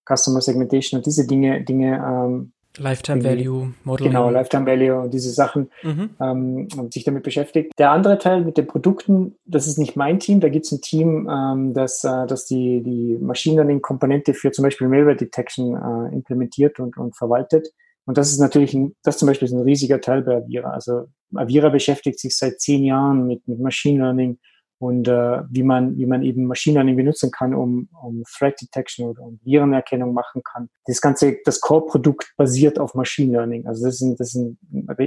[0.07, 4.13] Customer Segmentation und diese Dinge, Dinge ähm, Lifetime Value, Modeling.
[4.13, 6.11] Genau, Lifetime Value und diese Sachen mhm.
[6.21, 7.73] ähm, und sich damit beschäftigt.
[7.79, 10.81] Der andere Teil mit den Produkten, das ist nicht mein Team, da gibt es ein
[10.81, 16.15] Team, ähm, das, äh, das die, die Machine Learning-Komponente für zum Beispiel Malware Detection äh,
[16.15, 17.69] implementiert und, und verwaltet.
[18.07, 20.71] Und das ist natürlich, ein, das zum Beispiel ist ein riesiger Teil bei Avira.
[20.71, 24.39] Also Avira beschäftigt sich seit zehn Jahren mit, mit Machine Learning,
[24.85, 29.09] und äh, wie man wie man eben Machine Learning benutzen kann, um, um Threat Detection
[29.09, 30.69] oder um Virenerkennung machen kann.
[30.85, 33.67] Das ganze das Core-Produkt basiert auf Machine Learning.
[33.67, 34.59] Also das ist ein, das ist ein,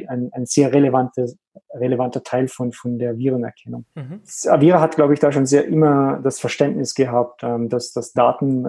[0.08, 1.28] ein, ein sehr relevanter
[1.76, 3.86] relevanter Teil von von der Virenerkennung.
[3.94, 4.22] Mhm.
[4.48, 8.66] Avira hat, glaube ich, da schon sehr immer das Verständnis gehabt, ähm, dass dass Daten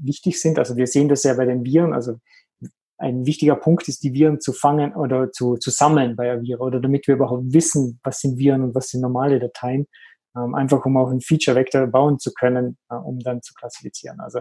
[0.00, 0.60] wichtig sind.
[0.60, 1.92] Also wir sehen das ja bei den Viren.
[1.92, 2.20] Also
[2.98, 6.80] ein wichtiger Punkt ist, die Viren zu fangen oder zu, zu sammeln bei Avira oder
[6.80, 9.86] damit wir überhaupt wissen, was sind Viren und was sind normale Dateien,
[10.36, 14.20] ähm, einfach um auch einen Feature-Vektor bauen zu können, äh, um dann zu klassifizieren.
[14.20, 14.40] Also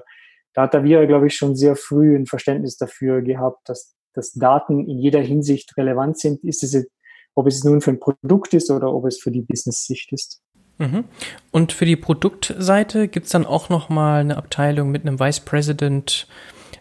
[0.53, 4.87] da hat Avira, glaube ich, schon sehr früh ein Verständnis dafür gehabt, dass, dass Daten
[4.87, 6.43] in jeder Hinsicht relevant sind.
[6.43, 6.87] Ist es,
[7.33, 10.41] ob es nun für ein Produkt ist oder ob es für die Business-Sicht ist.
[10.77, 11.05] Mhm.
[11.51, 16.27] Und für die Produktseite gibt es dann auch nochmal eine Abteilung mit einem Vice President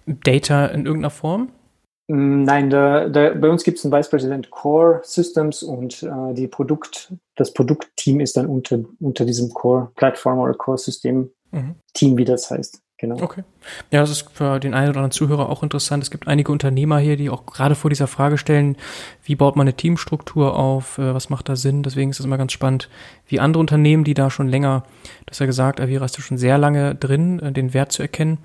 [0.07, 1.51] Data in irgendeiner Form?
[2.09, 6.35] Mm, nein, da, da, bei uns gibt es einen Vice President Core Systems und äh,
[6.35, 11.77] die Produkt, das Produktteam ist dann unter, unter diesem Core Plattform oder Core System mhm.
[11.95, 12.83] Team, wie das heißt.
[13.03, 13.21] Genau.
[13.21, 13.43] Okay.
[13.91, 16.05] Ja, das ist für den einen oder anderen Zuhörer auch interessant.
[16.05, 18.77] Es gibt einige Unternehmer hier, die auch gerade vor dieser Frage stellen,
[19.25, 21.83] wie baut man eine Teamstruktur auf, äh, was macht da Sinn?
[21.83, 22.89] Deswegen ist es immer ganz spannend,
[23.27, 24.85] wie andere Unternehmen, die da schon länger,
[25.27, 28.39] das ja gesagt, Avira ist ja schon sehr lange drin, äh, den Wert zu erkennen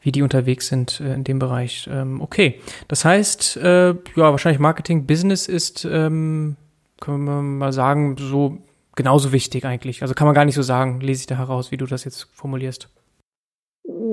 [0.00, 1.88] wie die unterwegs sind äh, in dem Bereich.
[1.90, 6.56] Ähm, okay, das heißt, äh, ja, wahrscheinlich Marketing Business ist, ähm,
[7.00, 8.58] können wir mal sagen, so
[8.96, 10.02] genauso wichtig eigentlich.
[10.02, 12.28] Also kann man gar nicht so sagen, lese ich da heraus, wie du das jetzt
[12.32, 12.88] formulierst.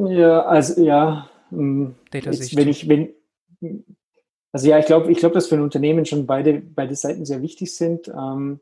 [0.07, 1.29] Ja, also ja.
[1.51, 2.55] Ähm, Data-Sicht.
[2.55, 3.09] Wenn ich, wenn,
[4.51, 7.41] also ja, ich glaube, ich glaube, dass für ein Unternehmen schon beide, beide Seiten sehr
[7.41, 8.07] wichtig sind.
[8.07, 8.59] Ähm,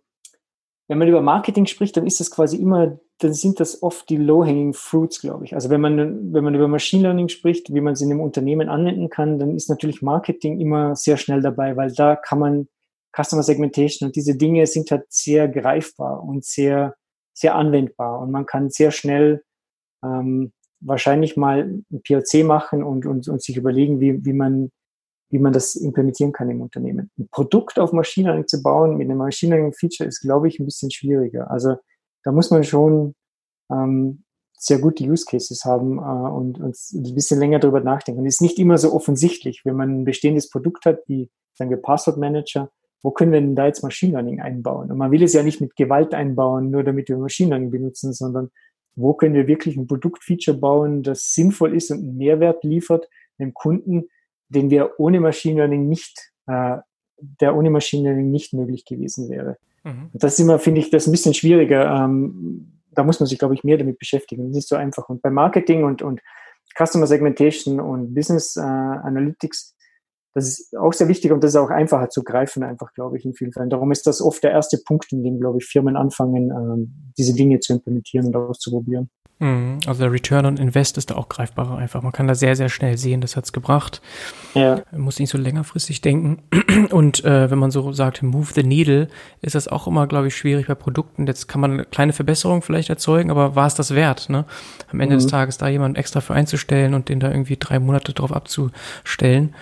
[0.87, 4.17] wenn man über Marketing spricht, dann ist das quasi immer, dann sind das oft die
[4.17, 5.55] low-hanging fruits, glaube ich.
[5.55, 8.69] Also wenn man, wenn man über Machine Learning spricht, wie man es in einem Unternehmen
[8.69, 12.67] anwenden kann, dann ist natürlich Marketing immer sehr schnell dabei, weil da kann man
[13.15, 16.95] Customer Segmentation und diese Dinge sind halt sehr greifbar und sehr,
[17.33, 19.43] sehr anwendbar und man kann sehr schnell
[20.03, 24.71] ähm, wahrscheinlich mal ein POC machen und, und, und sich überlegen, wie, wie man
[25.33, 27.09] wie man das implementieren kann im Unternehmen.
[27.17, 30.59] Ein Produkt auf Machine Learning zu bauen mit einem Machine Learning Feature ist, glaube ich,
[30.59, 31.49] ein bisschen schwieriger.
[31.49, 31.77] Also
[32.23, 33.15] da muss man schon
[33.71, 34.23] ähm,
[34.55, 38.21] sehr gute Use Cases haben äh, und, und ein bisschen länger darüber nachdenken.
[38.21, 41.71] Und es ist nicht immer so offensichtlich, wenn man ein bestehendes Produkt hat, wie sagen
[41.71, 42.69] wir Password Manager,
[43.01, 44.91] wo können wir denn da jetzt Machine Learning einbauen?
[44.91, 48.13] Und man will es ja nicht mit Gewalt einbauen, nur damit wir Machine Learning benutzen,
[48.13, 48.51] sondern
[48.95, 53.55] wo können wir wirklich ein Produktfeature bauen, das sinnvoll ist und einen Mehrwert liefert dem
[53.55, 54.09] Kunden,
[54.53, 56.77] den wir ohne Machine Learning nicht, äh,
[57.17, 59.57] der ohne Machine Learning nicht möglich gewesen wäre.
[59.83, 60.09] Mhm.
[60.13, 62.03] Das ist immer, finde ich, das ein bisschen schwieriger.
[62.03, 64.43] Ähm, da muss man sich, glaube ich, mehr damit beschäftigen.
[64.43, 65.09] Das ist nicht so einfach.
[65.09, 66.21] Und bei Marketing und, und
[66.77, 69.75] Customer Segmentation und Business äh, Analytics,
[70.33, 73.25] das ist auch sehr wichtig und das ist auch einfacher zu greifen, einfach, glaube ich,
[73.25, 73.69] in vielen Fällen.
[73.69, 77.35] Darum ist das oft der erste Punkt, in dem, glaube ich, Firmen anfangen, ähm, diese
[77.35, 79.09] Dinge zu implementieren und auszuprobieren.
[79.43, 79.79] Mhm.
[79.85, 82.01] Also der Return on Invest ist da auch greifbarer einfach.
[82.01, 84.01] Man kann da sehr, sehr schnell sehen, das hat's gebracht.
[84.53, 84.81] Ja.
[84.91, 86.41] Man muss nicht so längerfristig denken.
[86.91, 89.09] Und äh, wenn man so sagt, move the needle,
[89.41, 91.27] ist das auch immer, glaube ich, schwierig bei Produkten.
[91.27, 94.45] Jetzt kann man eine kleine Verbesserung vielleicht erzeugen, aber war es das wert, ne?
[94.89, 95.19] Am Ende mhm.
[95.19, 99.53] des Tages da jemanden extra für einzustellen und den da irgendwie drei Monate drauf abzustellen.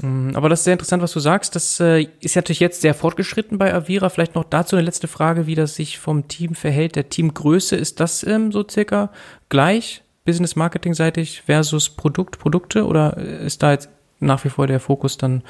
[0.00, 1.54] Mm, aber das ist sehr interessant, was du sagst.
[1.54, 4.08] Das äh, ist natürlich jetzt sehr fortgeschritten bei Avira.
[4.08, 6.96] Vielleicht noch dazu eine letzte Frage, wie das sich vom Team verhält.
[6.96, 9.10] Der Teamgröße, ist das ähm, so circa
[9.48, 12.86] gleich, Business Marketing seitig versus Produkt, Produkte?
[12.86, 15.42] Oder ist da jetzt nach wie vor der Fokus dann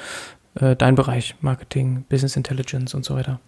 [0.55, 3.39] äh, dein Bereich, Marketing, Business Intelligence und so weiter?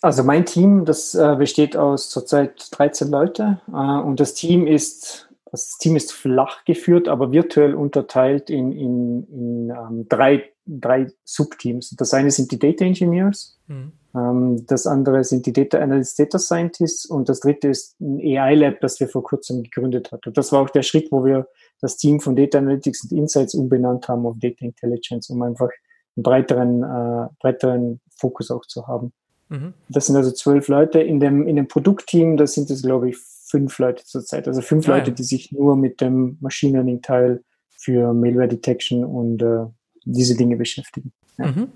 [0.00, 5.27] Also mein Team, das äh, besteht aus zurzeit 13 Leute äh, und das Team ist,
[5.50, 11.90] das Team ist flach geführt, aber virtuell unterteilt in, in, in ähm, drei, drei Subteams.
[11.90, 13.92] Das eine sind die Data Engineers, mhm.
[14.14, 18.54] ähm, das andere sind die Data Analysts, Data Scientists und das dritte ist ein AI
[18.56, 20.20] Lab, das wir vor kurzem gegründet haben.
[20.26, 21.48] Und das war auch der Schritt, wo wir
[21.80, 25.70] das Team von Data Analytics und Insights umbenannt haben auf Data Intelligence, um einfach
[26.16, 29.12] einen breiteren, äh, breiteren Fokus auch zu haben.
[29.48, 29.74] Mhm.
[29.88, 31.00] Das sind also zwölf Leute.
[31.00, 33.16] In dem, in dem Produktteam, das sind es, glaube ich,
[33.48, 34.46] fünf Leute zurzeit.
[34.46, 35.14] Also fünf ah, Leute, ja.
[35.14, 39.66] die sich nur mit dem Machine Learning Teil für Malware Detection und äh,
[40.04, 41.12] diese Dinge beschäftigen.
[41.38, 41.46] Ja.
[41.46, 41.68] Mhm.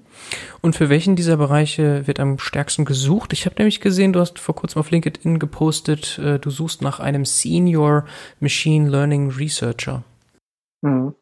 [0.60, 3.32] Und für welchen dieser Bereiche wird am stärksten gesucht?
[3.32, 6.98] Ich habe nämlich gesehen, du hast vor kurzem auf LinkedIn gepostet, äh, du suchst nach
[6.98, 8.04] einem Senior
[8.40, 10.02] Machine Learning Researcher.
[10.82, 11.14] Mhm.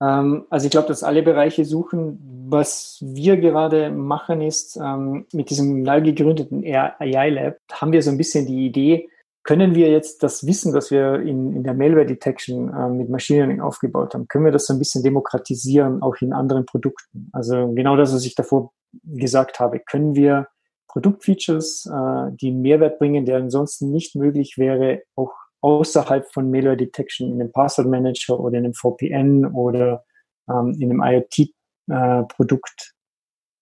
[0.00, 2.46] Ähm, also ich glaube, dass alle Bereiche suchen.
[2.48, 8.10] Was wir gerade machen ist, ähm, mit diesem neu gegründeten AI Lab haben wir so
[8.10, 9.08] ein bisschen die Idee,
[9.44, 13.40] können wir jetzt das Wissen, das wir in, in der Malware Detection äh, mit Machine
[13.40, 17.28] Learning aufgebaut haben, können wir das so ein bisschen demokratisieren, auch in anderen Produkten?
[17.32, 20.48] Also genau das, was ich davor gesagt habe, können wir
[20.88, 26.76] Produktfeatures, äh, die einen Mehrwert bringen, der ansonsten nicht möglich wäre, auch außerhalb von Malware
[26.76, 30.04] Detection in einem Password Manager oder in einem VPN oder
[30.48, 32.94] ähm, in einem IoT-Produkt äh,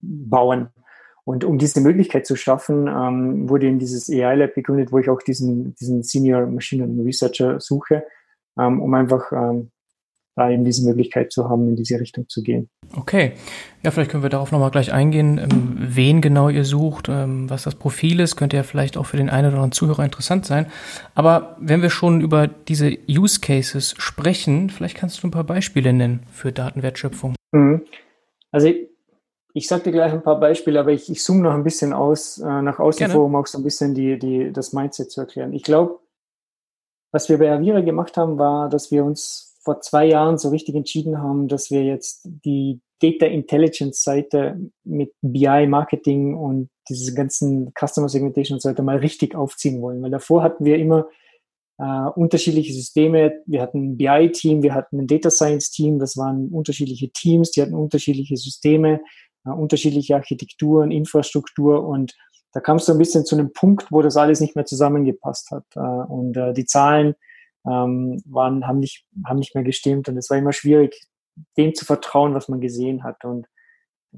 [0.01, 0.68] bauen.
[1.25, 5.09] Und um diese Möglichkeit zu schaffen, ähm, wurde in dieses AI Lab gegründet, wo ich
[5.09, 8.05] auch diesen, diesen Senior Machine Learning Researcher suche,
[8.59, 9.71] ähm, um einfach ähm,
[10.35, 12.71] da eben diese Möglichkeit zu haben, in diese Richtung zu gehen.
[12.97, 13.33] Okay.
[13.83, 17.65] Ja, vielleicht können wir darauf nochmal gleich eingehen, ähm, wen genau ihr sucht, ähm, was
[17.65, 20.67] das Profil ist, könnte ja vielleicht auch für den einen oder anderen Zuhörer interessant sein.
[21.15, 25.93] Aber wenn wir schon über diese Use Cases sprechen, vielleicht kannst du ein paar Beispiele
[25.93, 27.35] nennen für Datenwertschöpfung.
[27.53, 27.83] Mhm.
[28.51, 28.89] Also ich,
[29.55, 32.38] ich sage dir gleich ein paar Beispiele, aber ich, ich zoome noch ein bisschen aus,
[32.38, 33.15] äh, nach außen Gerne.
[33.15, 35.53] vor, um auch so ein bisschen die, die, das Mindset zu erklären.
[35.53, 35.99] Ich glaube,
[37.12, 40.75] was wir bei Avira gemacht haben, war, dass wir uns vor zwei Jahren so richtig
[40.75, 47.73] entschieden haben, dass wir jetzt die Data Intelligence Seite mit BI Marketing und diese ganzen
[47.79, 50.03] Customer Segmentation und so weiter mal richtig aufziehen wollen.
[50.03, 51.09] Weil davor hatten wir immer
[51.79, 53.41] äh, unterschiedliche Systeme.
[53.47, 57.75] Wir hatten ein BI-Team, wir hatten ein Data Science-Team, das waren unterschiedliche Teams, die hatten
[57.75, 59.01] unterschiedliche Systeme,
[59.51, 62.15] unterschiedliche Architekturen, Infrastruktur und
[62.53, 65.51] da kam es so ein bisschen zu einem Punkt, wo das alles nicht mehr zusammengepasst
[65.51, 65.65] hat.
[65.75, 67.15] Äh, und äh, die Zahlen
[67.67, 71.07] ähm, waren, haben, nicht, haben nicht mehr gestimmt und es war immer schwierig,
[71.57, 73.25] dem zu vertrauen, was man gesehen hat.
[73.25, 73.47] Und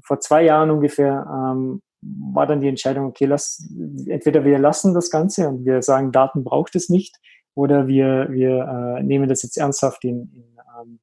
[0.03, 3.65] vor zwei Jahren ungefähr ähm, war dann die Entscheidung, okay, lass,
[4.07, 7.17] entweder wir lassen das Ganze und wir sagen, Daten braucht es nicht,
[7.55, 10.99] oder wir, wir äh, nehmen das jetzt ernsthaft in, in, ähm,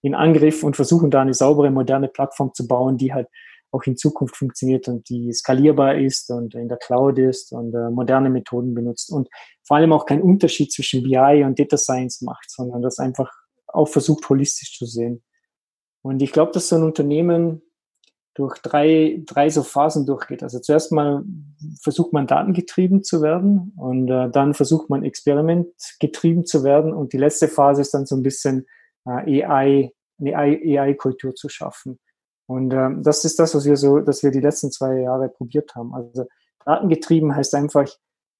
[0.00, 3.28] in Angriff und versuchen da eine saubere, moderne Plattform zu bauen, die halt
[3.72, 7.90] auch in Zukunft funktioniert und die skalierbar ist und in der Cloud ist und äh,
[7.90, 9.28] moderne Methoden benutzt und
[9.62, 13.30] vor allem auch keinen Unterschied zwischen BI und Data Science macht, sondern das einfach
[13.68, 15.22] auch versucht, holistisch zu sehen.
[16.02, 17.62] Und ich glaube, dass so ein Unternehmen
[18.34, 20.42] durch drei, drei so Phasen durchgeht.
[20.42, 21.24] Also zuerst mal
[21.82, 27.18] versucht man datengetrieben zu werden und äh, dann versucht man experimentgetrieben zu werden und die
[27.18, 28.66] letzte Phase ist dann so ein bisschen
[29.04, 31.98] äh, AI, eine AI-Kultur zu schaffen.
[32.50, 35.76] Und ähm, das ist das, was wir so, dass wir die letzten zwei Jahre probiert
[35.76, 35.94] haben.
[35.94, 36.26] Also
[36.64, 37.88] datengetrieben heißt einfach,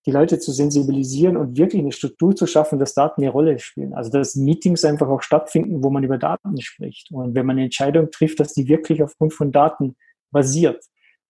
[0.05, 3.95] die Leute zu sensibilisieren und wirklich eine Struktur zu schaffen, dass Daten eine Rolle spielen.
[3.95, 7.13] Also dass Meetings einfach auch stattfinden, wo man über Daten spricht.
[7.13, 9.95] Und wenn man eine Entscheidung trifft, dass die wirklich aufgrund von Daten
[10.33, 10.85] basiert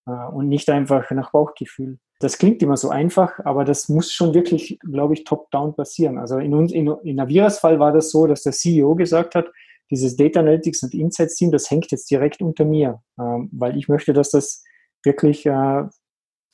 [0.06, 1.98] äh, und nicht einfach nach Bauchgefühl.
[2.18, 6.16] Das klingt immer so einfach, aber das muss schon wirklich, glaube ich, top-down passieren.
[6.16, 9.50] Also in, uns, in, in Naviras Fall war das so, dass der CEO gesagt hat,
[9.90, 13.88] dieses Data Analytics und Insights Team, das hängt jetzt direkt unter mir, ähm, weil ich
[13.88, 14.64] möchte, dass das
[15.04, 15.82] wirklich äh,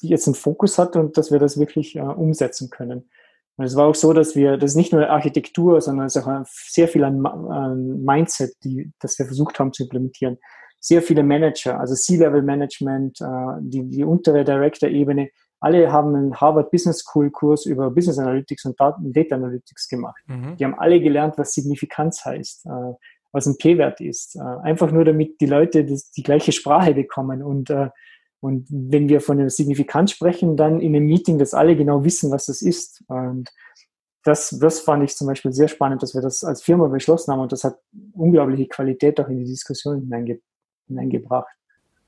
[0.00, 3.08] jetzt einen Fokus hat und dass wir das wirklich äh, umsetzen können.
[3.56, 6.26] Und es war auch so, dass wir, das ist nicht nur Architektur, sondern es ist
[6.26, 10.38] auch sehr viel an, an Mindset, die, das wir versucht haben zu implementieren.
[10.78, 13.24] Sehr viele Manager, also C-Level-Management, äh,
[13.60, 18.78] die, die untere Director-Ebene, alle haben einen Harvard Business School Kurs über Business Analytics und
[18.78, 20.22] Data Analytics gemacht.
[20.26, 20.56] Mhm.
[20.56, 22.66] Die haben alle gelernt, was Signifikanz heißt.
[22.66, 22.92] Äh,
[23.36, 24.36] was ein P-Wert ist.
[24.36, 27.42] Äh, einfach nur, damit die Leute die gleiche Sprache bekommen.
[27.42, 27.90] Und, äh,
[28.40, 32.30] und wenn wir von einer Signifikanz sprechen, dann in einem Meeting, dass alle genau wissen,
[32.30, 33.04] was das ist.
[33.08, 33.50] Und
[34.24, 37.40] das, das fand ich zum Beispiel sehr spannend, dass wir das als Firma beschlossen haben.
[37.40, 37.78] Und das hat
[38.14, 40.40] unglaubliche Qualität auch in die Diskussion hineinge
[40.88, 41.54] hineingebracht.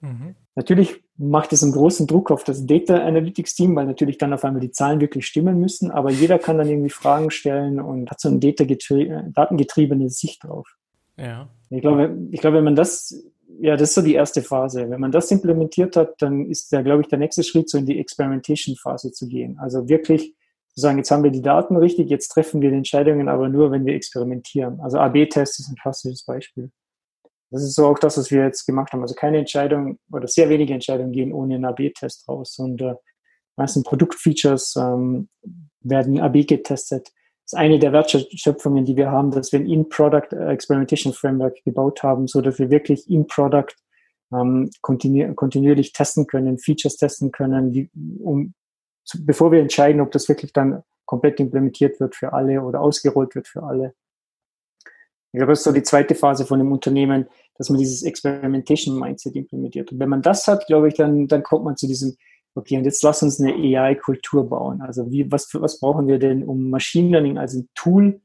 [0.00, 0.34] Mhm.
[0.54, 4.44] Natürlich macht es einen großen Druck auf das Data Analytics Team, weil natürlich dann auf
[4.44, 8.20] einmal die Zahlen wirklich stimmen müssen, aber jeder kann dann irgendwie Fragen stellen und hat
[8.20, 10.77] so eine datengetriebene Sicht drauf.
[11.18, 11.48] Ja.
[11.70, 13.28] Ich glaube, ich glaube, wenn man das
[13.60, 14.88] ja, das ist so die erste Phase.
[14.88, 17.86] Wenn man das implementiert hat, dann ist da, glaube ich, der nächste Schritt, so in
[17.86, 19.58] die Experimentation-Phase zu gehen.
[19.58, 20.34] Also wirklich
[20.74, 23.70] zu sagen, jetzt haben wir die Daten richtig, jetzt treffen wir die Entscheidungen aber nur,
[23.70, 24.80] wenn wir experimentieren.
[24.80, 26.70] Also AB-Test ist ein klassisches Beispiel.
[27.50, 29.02] Das ist so auch das, was wir jetzt gemacht haben.
[29.02, 32.58] Also keine Entscheidung oder sehr wenige Entscheidungen gehen ohne einen AB-Test raus.
[32.58, 32.94] Und äh,
[33.56, 35.28] meisten Produktfeatures ähm,
[35.80, 37.08] werden AB getestet.
[37.48, 42.26] Ist eine der Wertschöpfungen, die wir haben, dass wir ein In-Product Experimentation Framework gebaut haben,
[42.26, 43.74] so dass wir wirklich In-Product
[44.34, 47.88] ähm, kontinu kontinuierlich testen können, Features testen können, die,
[48.22, 48.52] um,
[49.02, 53.34] zu, bevor wir entscheiden, ob das wirklich dann komplett implementiert wird für alle oder ausgerollt
[53.34, 53.94] wird für alle.
[55.32, 58.98] Ich glaube, das ist so die zweite Phase von dem Unternehmen, dass man dieses Experimentation
[58.98, 59.90] Mindset implementiert.
[59.90, 62.14] Und wenn man das hat, glaube ich, dann, dann kommt man zu diesem,
[62.58, 64.82] okay, und jetzt lass uns eine AI-Kultur bauen.
[64.82, 68.20] Also wie, was, was brauchen wir denn, um Machine Learning als ein Tool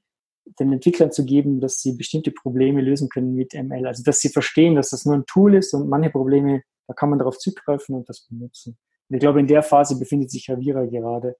[0.59, 3.87] den Entwicklern zu geben, dass sie bestimmte Probleme lösen können mit ML.
[3.87, 7.09] Also dass sie verstehen, dass das nur ein Tool ist und manche Probleme, da kann
[7.09, 8.77] man darauf zugreifen und das benutzen.
[9.09, 11.35] Und ich glaube, in der Phase befindet sich Javira gerade.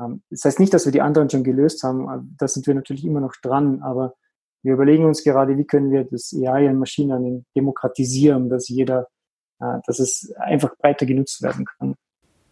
[0.00, 2.34] Ähm, das heißt nicht, dass wir die anderen schon gelöst haben.
[2.38, 4.14] Da sind wir natürlich immer noch dran, aber
[4.62, 9.06] wir überlegen uns gerade, wie können wir das AI und Machine Learning demokratisieren, dass jeder,
[9.60, 11.94] äh, dass es einfach breiter genutzt werden kann.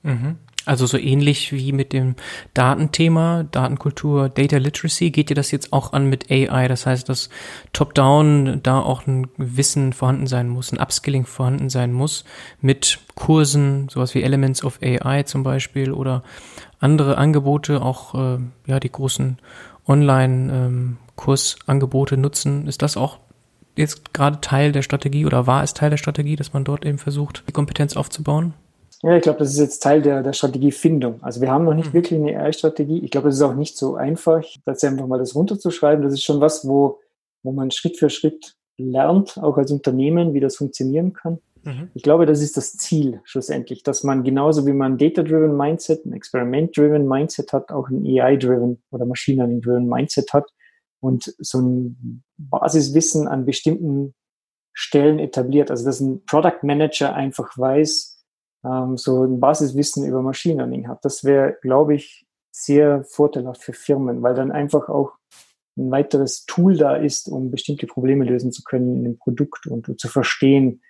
[0.07, 0.37] Mhm.
[0.67, 2.17] Also so ähnlich wie mit dem
[2.53, 6.67] Datenthema, Datenkultur, Data Literacy, geht dir das jetzt auch an mit AI?
[6.67, 7.31] Das heißt, dass
[7.73, 12.25] top-down da auch ein Wissen vorhanden sein muss, ein Upskilling vorhanden sein muss
[12.61, 16.25] mit Kursen, sowas wie Elements of AI zum Beispiel oder
[16.81, 19.39] andere Angebote, auch äh, ja die großen
[19.87, 20.97] Online ähm,
[22.17, 22.67] nutzen.
[22.67, 23.21] Ist das auch
[23.77, 26.99] jetzt gerade Teil der Strategie oder war es Teil der Strategie, dass man dort eben
[26.99, 28.55] versucht, die Kompetenz aufzubauen?
[29.03, 31.23] Ja, ich glaube, das ist jetzt Teil der, der Strategiefindung.
[31.23, 31.95] Also wir haben noch nicht mhm.
[31.95, 33.01] wirklich eine AI-Strategie.
[33.05, 36.03] Ich glaube, es ist auch nicht so einfach, das einfach mal das runterzuschreiben.
[36.03, 37.01] Das ist schon was, wo,
[37.43, 41.39] wo man Schritt für Schritt lernt, auch als Unternehmen, wie das funktionieren kann.
[41.67, 41.91] Mhm.
[41.95, 46.13] Ich glaube, das ist das Ziel schlussendlich, dass man genauso wie man Data-Driven Mindset, ein
[46.13, 50.47] Experiment-Driven Mindset hat, auch ein AI-Driven oder Machine Learning-Driven Mindset hat
[51.01, 54.15] und so ein Basiswissen an bestimmten
[54.73, 55.71] Stellen etabliert.
[55.71, 58.16] Also dass ein Product Manager einfach weiß,
[58.67, 61.05] ähm, so ein Basiswissen über Machine Learning hat.
[61.05, 65.13] Das wäre, glaube ich, sehr vorteilhaft für Firmen, weil dann einfach auch
[65.77, 69.89] ein weiteres Tool da ist, um bestimmte Probleme lösen zu können in dem Produkt und,
[69.89, 70.81] und zu verstehen,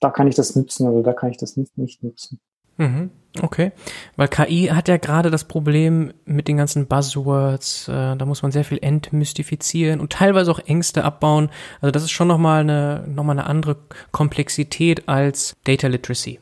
[0.00, 2.40] da kann ich das nutzen oder da kann ich das nicht, nicht nutzen.
[2.76, 3.10] Mhm.
[3.42, 3.72] Okay,
[4.16, 8.50] weil KI hat ja gerade das Problem mit den ganzen Buzzwords, äh, da muss man
[8.50, 11.50] sehr viel entmystifizieren und teilweise auch Ängste abbauen.
[11.80, 13.76] Also das ist schon nochmal eine, noch mal eine andere
[14.10, 16.40] Komplexität als Data Literacy.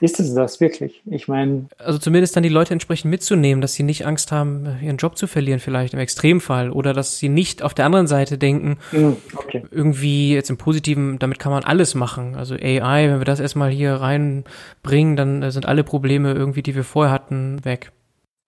[0.00, 1.02] Ist es das wirklich?
[1.06, 1.66] Ich meine.
[1.78, 5.26] Also zumindest dann die Leute entsprechend mitzunehmen, dass sie nicht Angst haben, ihren Job zu
[5.26, 6.70] verlieren, vielleicht im Extremfall.
[6.70, 9.62] Oder dass sie nicht auf der anderen Seite denken, hm, okay.
[9.70, 12.34] irgendwie jetzt im Positiven, damit kann man alles machen.
[12.34, 16.84] Also AI, wenn wir das erstmal hier reinbringen, dann sind alle Probleme irgendwie, die wir
[16.84, 17.92] vorher hatten, weg.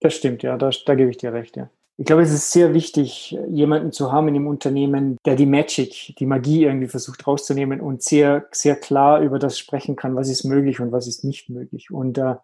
[0.00, 1.68] Das stimmt, ja, da, da gebe ich dir recht, ja.
[1.98, 6.14] Ich glaube, es ist sehr wichtig, jemanden zu haben in dem Unternehmen, der die Magic,
[6.18, 10.44] die Magie irgendwie versucht rauszunehmen und sehr, sehr klar über das sprechen kann, was ist
[10.44, 11.90] möglich und was ist nicht möglich.
[11.90, 12.36] Und äh,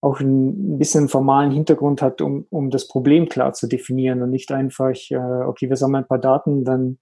[0.00, 4.50] auch ein bisschen formalen Hintergrund hat, um, um das Problem klar zu definieren und nicht
[4.50, 6.98] einfach, äh, okay, wir sammeln ein paar Daten, dann,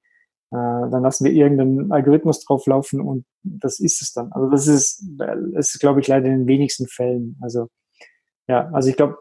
[0.51, 0.57] äh,
[0.91, 4.33] dann lassen wir irgendeinen Algorithmus drauflaufen und das ist es dann.
[4.33, 7.39] Also das ist, das ist, glaube ich, leider in den wenigsten Fällen.
[7.41, 7.69] Also
[8.49, 9.19] ja, also ich glaube,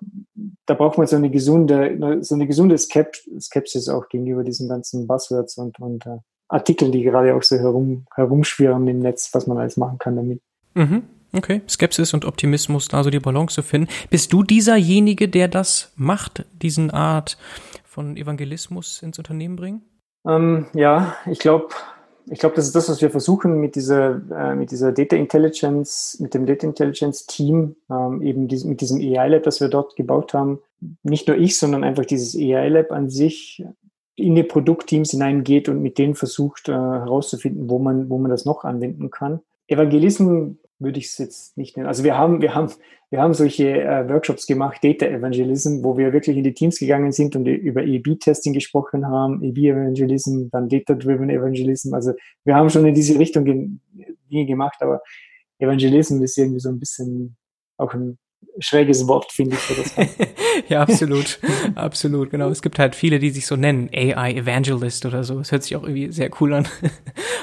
[0.65, 5.57] da braucht man so eine gesunde, so eine gesunde Skepsis auch gegenüber diesen ganzen Buzzwords
[5.57, 9.75] und, und uh, Artikeln, die gerade auch so herum, herumschwirren im Netz, was man alles
[9.75, 10.41] machen kann damit.
[10.75, 11.03] Mhm.
[11.33, 13.89] Okay, Skepsis und Optimismus, da so die Balance zu finden.
[14.09, 17.37] Bist du dieserjenige, der das macht, diesen Art
[17.83, 19.81] von Evangelismus ins Unternehmen bringen?
[20.25, 21.67] Ähm, ja, ich glaube,
[22.29, 26.17] ich glaube, das ist das, was wir versuchen mit dieser, äh, mit dieser Data Intelligence,
[26.19, 29.95] mit dem Data Intelligence Team, ähm, eben dies, mit diesem AI Lab, das wir dort
[29.95, 30.59] gebaut haben.
[31.03, 33.63] Nicht nur ich, sondern einfach dieses AI Lab an sich
[34.15, 38.45] in die Produktteams hineingeht und mit denen versucht äh, herauszufinden, wo man, wo man das
[38.45, 39.41] noch anwenden kann.
[39.67, 41.87] Evangelismus würde ich es jetzt nicht nennen.
[41.87, 42.71] Also wir haben, wir haben,
[43.09, 47.11] wir haben solche äh, Workshops gemacht, Data Evangelism, wo wir wirklich in die Teams gegangen
[47.11, 51.93] sind und über EB-Testing gesprochen haben, EB-Evangelism, dann Data-Driven Evangelism.
[51.93, 52.13] Also
[52.43, 55.01] wir haben schon in diese Richtung Dinge gemacht, aber
[55.59, 57.37] Evangelism ist irgendwie so ein bisschen
[57.77, 58.17] auch ein
[58.59, 59.61] schräges Wort, finde ich.
[59.61, 59.95] Für das
[60.69, 61.39] ja, absolut.
[61.75, 62.49] absolut, genau.
[62.49, 65.37] Es gibt halt viele, die sich so nennen, AI Evangelist oder so.
[65.37, 66.67] Das hört sich auch irgendwie sehr cool an.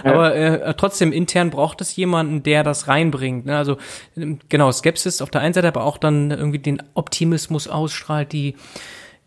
[0.05, 3.47] Aber äh, trotzdem, intern braucht es jemanden, der das reinbringt.
[3.47, 3.57] Ne?
[3.57, 3.77] Also
[4.17, 8.57] ähm, genau, Skepsis auf der einen Seite, aber auch dann irgendwie den Optimismus ausstrahlt, die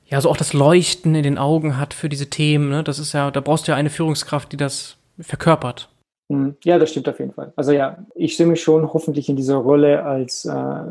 [0.06, 2.70] ja so auch das Leuchten in den Augen hat für diese Themen.
[2.70, 2.84] Ne?
[2.84, 5.90] Das ist ja, da brauchst du ja eine Führungskraft, die das verkörpert.
[6.30, 6.56] Mhm.
[6.64, 7.54] Ja, das stimmt auf jeden Fall.
[7.56, 10.84] Also ja, ich sehe mich schon hoffentlich in dieser Rolle als äh,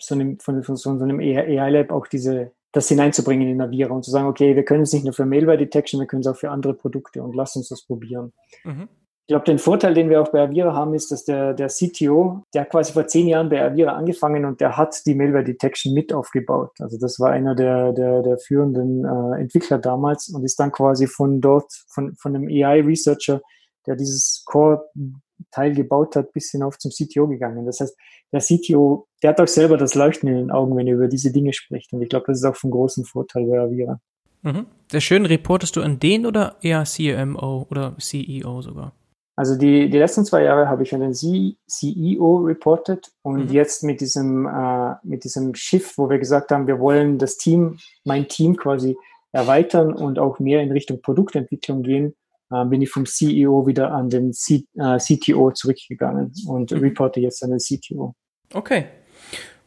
[0.00, 4.10] so einem, von, von so einem AI-Lab auch diese, das hineinzubringen in Avira und zu
[4.10, 6.50] sagen, okay, wir können es nicht nur für Malware Detection, wir können es auch für
[6.50, 8.32] andere Produkte und lass uns das probieren.
[8.64, 8.88] Mhm.
[9.28, 12.44] Ich glaube, den Vorteil, den wir auch bei Avira haben, ist, dass der, der CTO,
[12.54, 15.94] der hat quasi vor zehn Jahren bei Avira angefangen und der hat die Malware Detection
[15.94, 16.70] mit aufgebaut.
[16.78, 21.08] Also das war einer der, der, der führenden äh, Entwickler damals und ist dann quasi
[21.08, 23.40] von dort, von, von einem AI-Researcher,
[23.86, 27.66] der dieses Core-Teil gebaut hat, bis hinauf zum CTO gegangen.
[27.66, 27.96] Das heißt,
[28.32, 31.32] der CTO, der hat auch selber das Leuchten in den Augen, wenn er über diese
[31.32, 31.92] Dinge spricht.
[31.92, 34.00] Und ich glaube, das ist auch von großem Vorteil bei Avira.
[34.42, 34.66] Mhm.
[34.90, 35.26] Sehr schön.
[35.26, 38.92] Reportest du an den oder eher CMO oder CEO sogar?
[39.38, 43.52] Also die, die letzten zwei Jahre habe ich an den CEO reported und mhm.
[43.52, 47.78] jetzt mit diesem, äh, mit diesem Shift, wo wir gesagt haben, wir wollen das Team,
[48.04, 48.96] mein Team quasi
[49.32, 52.14] erweitern und auch mehr in Richtung Produktentwicklung gehen,
[52.48, 56.78] bin ich vom CEO wieder an den C, äh, CTO zurückgegangen und mhm.
[56.78, 58.14] reporte jetzt an den CTO.
[58.54, 58.86] Okay.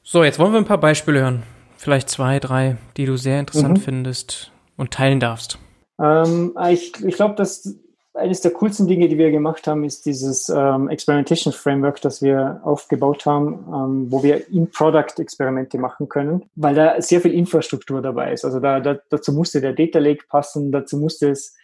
[0.04, 1.44] So, jetzt wollen wir ein paar Beispiele hören.
[1.78, 3.82] Vielleicht zwei, drei, die du sehr interessant mhm.
[3.82, 5.60] findest und teilen darfst.
[6.02, 7.76] Ähm, ich ich glaube, dass
[8.14, 12.60] eines der coolsten Dinge, die wir gemacht haben, ist dieses ähm, Experimentation Framework, das wir
[12.64, 18.34] aufgebaut haben, ähm, wo wir in-Product Experimente machen können, weil da sehr viel Infrastruktur dabei
[18.34, 18.46] ist.
[18.46, 21.56] Also da, da, dazu musste der Data Lake passen, dazu musste es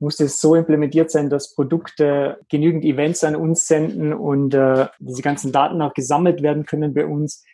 [0.00, 5.22] musste es so implementiert sein, dass Produkte genügend Events an uns senden und äh, diese
[5.22, 7.44] ganzen Daten auch gesammelt werden können bei uns.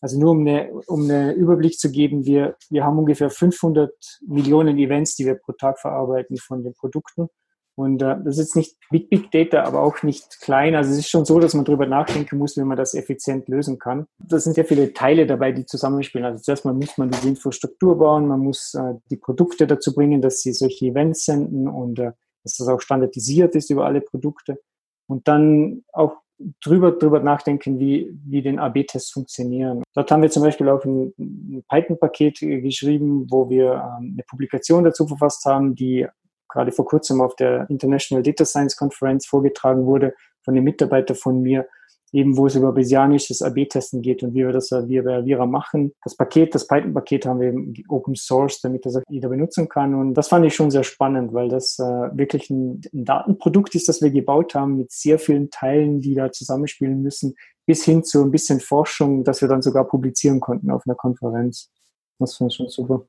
[0.00, 3.90] Also nur um eine, um einen Überblick zu geben, wir, wir haben ungefähr 500
[4.26, 7.28] Millionen Events, die wir pro Tag verarbeiten von den Produkten.
[7.76, 10.74] Und äh, das ist nicht Big Big Data, aber auch nicht klein.
[10.74, 13.78] Also es ist schon so, dass man darüber nachdenken muss, wie man das effizient lösen
[13.78, 14.06] kann.
[14.18, 16.24] Da sind sehr viele Teile dabei, die zusammenspielen.
[16.24, 20.20] Also zuerst mal muss man die Infrastruktur bauen, man muss äh, die Produkte dazu bringen,
[20.22, 22.12] dass sie solche Events senden und äh,
[22.44, 24.60] dass das auch standardisiert ist über alle Produkte.
[25.06, 26.18] Und dann auch
[26.64, 29.82] drüber, drüber nachdenken, wie, wie den AB-Tests funktionieren.
[29.94, 34.84] Dort haben wir zum Beispiel auch ein, ein Python-Paket geschrieben, wo wir ähm, eine Publikation
[34.84, 36.06] dazu verfasst haben, die
[36.54, 41.42] gerade vor kurzem auf der International Data Science Conference vorgetragen wurde von einem Mitarbeiter von
[41.42, 41.66] mir,
[42.12, 45.94] eben wo es über bayesianisches AB-Testen geht und wie wir das wir bei Avira machen.
[46.04, 49.96] Das Paket, das Python-Paket haben wir eben Open Source, damit das jeder benutzen kann.
[49.96, 53.88] Und das fand ich schon sehr spannend, weil das äh, wirklich ein, ein Datenprodukt ist,
[53.88, 57.34] das wir gebaut haben mit sehr vielen Teilen, die da zusammenspielen müssen,
[57.66, 61.72] bis hin zu ein bisschen Forschung, dass wir dann sogar publizieren konnten auf einer Konferenz.
[62.20, 63.06] Das fand ich schon super.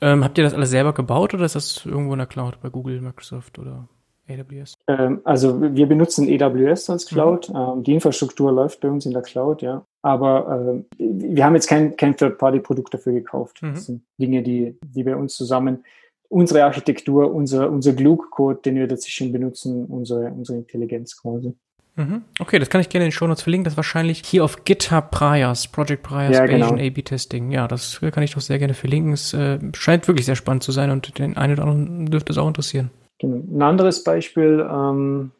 [0.00, 2.68] Ähm, habt ihr das alles selber gebaut oder ist das irgendwo in der Cloud bei
[2.68, 3.88] Google, Microsoft oder
[4.28, 4.74] AWS?
[4.88, 7.48] Ähm, also wir benutzen AWS als Cloud.
[7.48, 7.56] Mhm.
[7.56, 9.84] Ähm, die Infrastruktur läuft bei uns in der Cloud, ja.
[10.02, 13.62] Aber äh, wir haben jetzt kein, kein Third-Party-Produkt dafür gekauft.
[13.62, 13.74] Mhm.
[13.74, 15.84] Das sind Dinge, die, die bei uns zusammen
[16.28, 21.54] unsere Architektur, unser, unser Gluck-Code, den wir dazwischen benutzen, unsere, unsere Intelligenz quasi.
[21.96, 22.22] Mhm.
[22.38, 23.64] Okay, das kann ich gerne in den Show Notes verlinken.
[23.64, 26.74] Das ist wahrscheinlich hier auf GitHub Priors, Project Priors, ja, genau.
[26.74, 27.50] A-B Testing.
[27.50, 29.12] Ja, das kann ich doch sehr gerne verlinken.
[29.12, 32.38] Es äh, scheint wirklich sehr spannend zu sein und den einen oder anderen dürfte es
[32.38, 32.90] auch interessieren.
[33.18, 33.36] Genau.
[33.36, 35.30] Ein anderes Beispiel, ähm,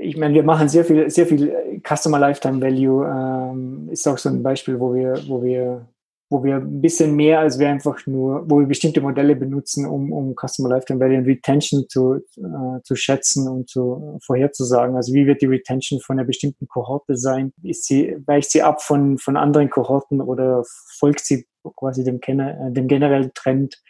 [0.00, 1.52] ich meine, wir machen sehr viel, sehr viel
[1.82, 5.86] Customer Lifetime Value, ähm, ist auch so ein Beispiel, wo wir, wo wir
[6.34, 10.12] wo wir ein bisschen mehr als wir einfach nur, wo wir bestimmte Modelle benutzen, um,
[10.12, 14.96] um Customer Lifetime Value und Retention zu, äh, zu schätzen und zu vorherzusagen.
[14.96, 17.52] Also wie wird die Retention von einer bestimmten Kohorte sein?
[17.62, 20.64] Ist sie, weicht sie ab von, von anderen Kohorten oder
[20.98, 23.80] folgt sie quasi dem, äh, dem generellen Trend?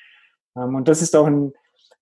[0.55, 1.55] Ähm, und das ist auch ein,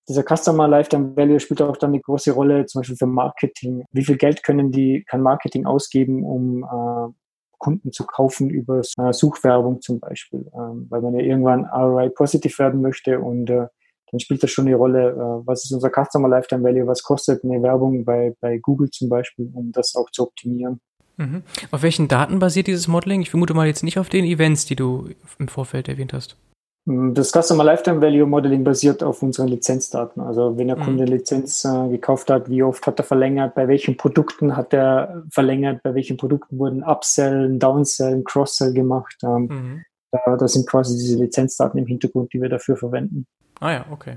[0.08, 3.84] dieser Customer Lifetime Value spielt auch dann eine große Rolle, zum Beispiel für Marketing.
[3.92, 7.21] Wie viel Geld können die, kann Marketing ausgeben, um äh,
[7.62, 12.58] Kunden zu kaufen über äh, Suchwerbung zum Beispiel, ähm, weil man ja irgendwann ROI positiv
[12.58, 13.68] werden möchte und äh,
[14.10, 17.44] dann spielt das schon eine Rolle, äh, was ist unser Customer Lifetime Value, was kostet
[17.44, 20.80] eine Werbung bei, bei Google zum Beispiel, um das auch zu optimieren.
[21.16, 21.44] Mhm.
[21.70, 23.22] Auf welchen Daten basiert dieses Modeling?
[23.22, 26.36] Ich vermute mal jetzt nicht auf den Events, die du im Vorfeld erwähnt hast.
[26.84, 30.20] Das Customer Lifetime Value Modeling basiert auf unseren Lizenzdaten.
[30.20, 30.82] Also wenn der mhm.
[30.82, 35.22] Kunde Lizenz äh, gekauft hat, wie oft hat er verlängert, bei welchen Produkten hat er
[35.30, 39.16] verlängert, bei welchen Produkten wurden Upsell, Downsell, Crosssell gemacht.
[39.22, 39.84] Ähm, mhm.
[40.10, 43.26] da, da, sind quasi diese Lizenzdaten im Hintergrund, die wir dafür verwenden.
[43.60, 44.16] Ah ja, okay.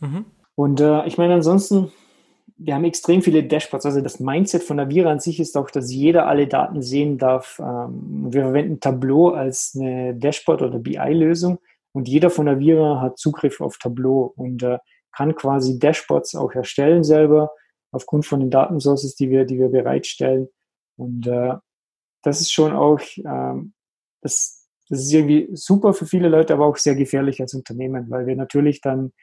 [0.00, 0.24] Mhm.
[0.54, 1.92] Und äh, ich meine ansonsten,
[2.56, 3.84] wir haben extrem viele Dashboards.
[3.84, 7.60] Also das Mindset von Avira an sich ist auch, dass jeder alle Daten sehen darf.
[7.62, 11.58] Ähm, wir verwenden Tableau als eine Dashboard- oder BI-Lösung
[11.96, 14.76] und jeder von der Vira hat Zugriff auf Tableau und äh,
[15.16, 17.54] kann quasi Dashboards auch erstellen selber
[17.90, 20.48] aufgrund von den Datensources, die wir, die wir bereitstellen.
[20.98, 21.54] Und äh,
[22.22, 23.72] das ist schon auch, ähm,
[24.20, 28.26] das, das ist irgendwie super für viele Leute, aber auch sehr gefährlich als Unternehmen, weil
[28.26, 29.14] wir natürlich dann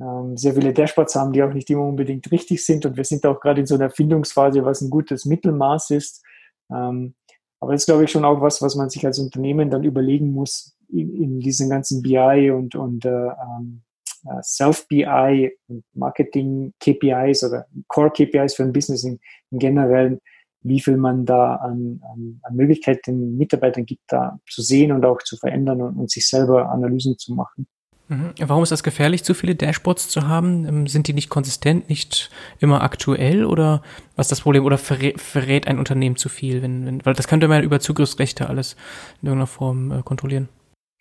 [0.00, 2.84] ähm, sehr viele Dashboards haben, die auch nicht immer unbedingt richtig sind.
[2.86, 6.24] Und wir sind auch gerade in so einer Erfindungsphase, was ein gutes Mittelmaß ist.
[6.72, 7.14] Ähm,
[7.60, 10.32] aber das ist, glaube ich, schon auch was, was man sich als Unternehmen dann überlegen
[10.32, 13.82] muss in, in diesen ganzen BI und, und äh, ähm,
[14.24, 19.18] äh, Self-BI und Marketing-KPIs oder Core-KPIs für ein Business im,
[19.50, 20.20] im Generellen,
[20.62, 25.04] wie viel man da an, an, an Möglichkeiten den Mitarbeitern gibt, da zu sehen und
[25.04, 27.66] auch zu verändern und, und sich selber Analysen zu machen.
[28.08, 28.32] Mhm.
[28.38, 30.66] Warum ist das gefährlich, zu viele Dashboards zu haben?
[30.66, 32.30] Ähm, sind die nicht konsistent, nicht
[32.60, 33.82] immer aktuell oder
[34.16, 34.64] was ist das Problem?
[34.64, 36.62] Oder verrät, verrät ein Unternehmen zu viel?
[36.62, 38.76] Wenn, wenn, weil das könnte man über Zugriffsrechte alles
[39.22, 40.48] in irgendeiner Form äh, kontrollieren.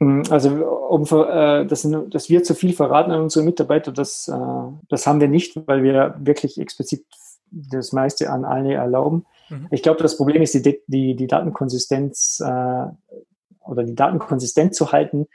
[0.04, 4.72] Mhm, also um, äh, dass, dass, wir zu viel verraten an unsere Mitarbeiter, das, äh,
[4.90, 7.06] das haben wir nicht, weil wir wirklich explizit
[7.52, 9.26] das meiste an alle erlauben.
[9.50, 9.68] Mhm.
[9.72, 12.86] Ich glaube, das Problem ist, die, die, die Datenkonsistenz äh,
[13.66, 15.28] oder die Daten konsistent zu halten.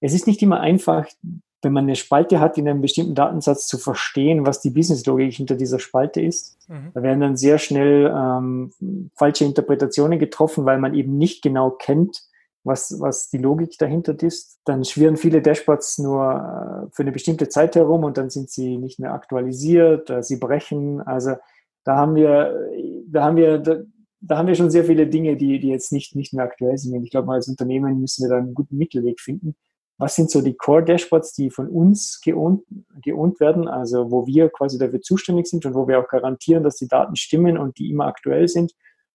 [0.00, 1.06] Es ist nicht immer einfach,
[1.62, 5.56] wenn man eine Spalte hat, in einem bestimmten Datensatz zu verstehen, was die Businesslogik hinter
[5.56, 6.56] dieser Spalte ist.
[6.68, 6.90] Mhm.
[6.94, 8.70] Da werden dann sehr schnell ähm,
[9.16, 12.22] falsche Interpretationen getroffen, weil man eben nicht genau kennt,
[12.64, 14.58] was, was die Logik dahinter ist.
[14.64, 18.78] Dann schwirren viele Dashboards nur äh, für eine bestimmte Zeit herum und dann sind sie
[18.78, 21.00] nicht mehr aktualisiert, sie brechen.
[21.02, 21.36] Also
[21.84, 22.58] da haben wir,
[23.06, 23.76] da haben wir, da,
[24.20, 26.94] da haben wir schon sehr viele Dinge, die, die jetzt nicht, nicht mehr aktuell sind.
[26.96, 29.54] Und ich glaube, als Unternehmen müssen wir da einen guten Mittelweg finden.
[29.98, 32.64] Was sind so die Core-Dashboards, die von uns geohnt,
[33.00, 36.76] geohnt werden, also wo wir quasi dafür zuständig sind und wo wir auch garantieren, dass
[36.76, 38.72] die Daten stimmen und die immer aktuell sind?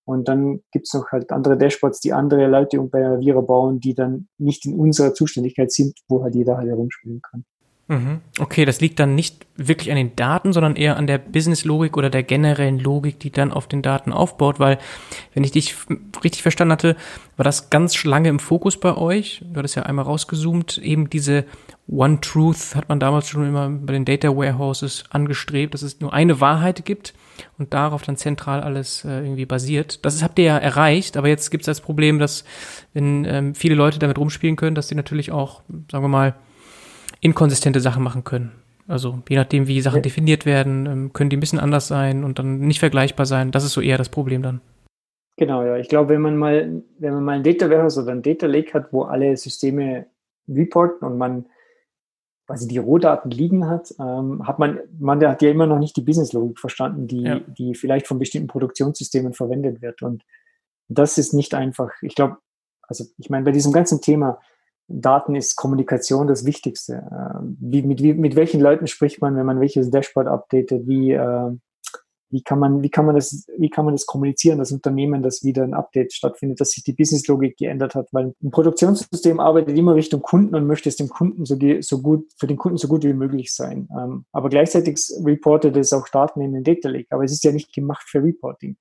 [0.10, 3.94] Und dann gibt es noch halt andere Dashboards, die andere Leute bei Avira bauen, die
[3.94, 7.46] dann nicht in unserer Zuständigkeit sind, wo halt jeder halt herumspielen kann.
[7.90, 8.22] Mhm.
[8.38, 12.12] Okay, das liegt dann nicht wirklich an den Daten, sondern eher an der Business-Logik oder
[12.12, 14.78] der generellen Logik, die dann auf den Daten aufbaut, weil,
[15.34, 15.76] wenn ich dich
[16.24, 16.96] richtig verstanden hatte,
[17.36, 19.44] war das ganz lange im Fokus bei euch.
[19.44, 21.46] Du hattest ja einmal rausgezoomt, eben diese
[21.88, 26.14] One Truth hat man damals schon immer bei den Data Warehouses angestrebt, dass es nur
[26.14, 27.16] eine Wahrheit gibt
[27.58, 30.06] und darauf dann zentral alles äh, irgendwie basiert.
[30.06, 32.44] Das habt ihr ja erreicht, aber jetzt gibt es das Problem, dass
[32.94, 36.36] wenn ähm, viele Leute damit rumspielen können, dass sie natürlich auch, sagen wir mal,
[37.22, 38.52] inkonsistente Sachen machen können.
[38.88, 40.02] Also je nachdem, wie Sachen ja.
[40.02, 43.52] definiert werden, ähm, können die ein bisschen anders sein und dann nicht vergleichbar sein.
[43.52, 44.62] Das ist so eher das Problem dann.
[45.38, 45.78] Genau, ja.
[45.78, 48.74] Ich glaube, wenn man mal, wenn man mal ein Data Warehouse oder ein Data Lake
[48.74, 50.08] hat, wo alle Systeme
[50.48, 51.46] reporten und man
[52.48, 56.02] quasi die Rohdaten liegen hat, ähm, hat man, man hat ja immer noch nicht die
[56.02, 57.40] Business-Logik verstanden, die, ja.
[57.40, 60.02] die vielleicht von bestimmten Produktionssystemen verwendet wird.
[60.02, 60.24] Und
[60.88, 61.92] das ist nicht einfach.
[62.02, 62.38] Ich glaube,
[62.82, 64.42] also ich meine, bei diesem ganzen Thema,
[64.90, 67.08] Daten ist Kommunikation das Wichtigste.
[67.12, 70.88] Ähm, wie, mit, wie, mit welchen Leuten spricht man, wenn man welches Dashboard updatet?
[70.88, 71.52] Wie, äh,
[72.32, 75.44] wie, kann man, wie, kann man das, wie kann man das kommunizieren, das Unternehmen, dass
[75.44, 78.08] wieder ein Update stattfindet, dass sich die Businesslogik geändert hat?
[78.12, 82.28] Weil ein Produktionssystem arbeitet immer Richtung Kunden und möchte es dem Kunden so, so gut,
[82.38, 83.88] für den Kunden so gut wie möglich sein.
[83.96, 87.08] Ähm, aber gleichzeitig reportet es auch Daten in den Data Lake.
[87.12, 88.76] Aber es ist ja nicht gemacht für Reporting.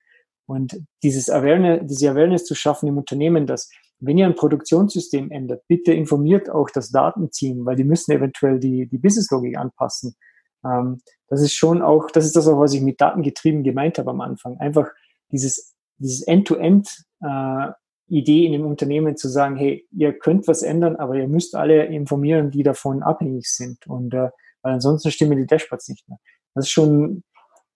[0.47, 3.69] Und dieses Awareness, diese Awareness zu schaffen im Unternehmen, dass
[4.01, 8.87] wenn ihr ein Produktionssystem ändert, bitte informiert auch das Datenteam, weil die müssen eventuell die,
[8.87, 10.17] die Businesslogik anpassen.
[10.65, 14.11] Ähm, das ist schon auch, das ist das auch, was ich mit Datengetrieben gemeint habe
[14.11, 14.57] am Anfang.
[14.59, 14.89] Einfach
[15.31, 16.89] dieses, dieses End-to-End
[17.23, 17.69] äh,
[18.09, 21.85] Idee in dem Unternehmen zu sagen, hey, ihr könnt was ändern, aber ihr müsst alle
[21.87, 23.87] informieren, die davon abhängig sind.
[23.87, 24.31] Und äh,
[24.63, 26.19] weil ansonsten stimmen die Dashboards nicht mehr.
[26.55, 27.23] Das ist schon,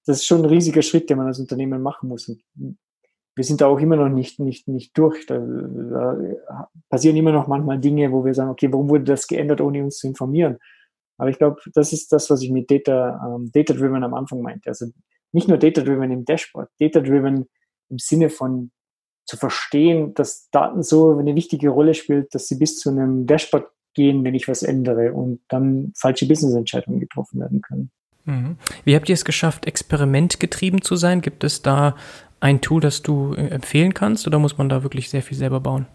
[0.06, 2.28] das ist schon ein riesiger Schritt, den man als Unternehmen machen muss.
[2.28, 2.42] Und
[3.34, 5.26] wir sind da auch immer noch nicht, nicht, nicht durch.
[5.26, 9.60] Da, da, passieren immer noch manchmal Dinge, wo wir sagen, okay, warum wurde das geändert,
[9.60, 10.58] ohne uns zu informieren?
[11.16, 14.68] Aber ich glaube, das ist das, was ich mit Data, ähm, Data-Driven am Anfang meinte.
[14.68, 14.86] Also
[15.32, 17.48] nicht nur Data-Driven im Dashboard, Data-Driven
[17.88, 18.70] im Sinne von
[19.24, 23.66] zu verstehen, dass Daten so eine wichtige Rolle spielt, dass sie bis zu einem Dashboard
[23.94, 27.90] gehen, wenn ich was ändere und dann falsche Business-Entscheidungen getroffen werden können.
[28.24, 28.56] Mhm.
[28.84, 31.20] Wie habt ihr es geschafft, experimentgetrieben zu sein?
[31.20, 31.96] Gibt es da
[32.40, 35.60] ein Tool, das du äh, empfehlen kannst oder muss man da wirklich sehr viel selber
[35.60, 35.86] bauen?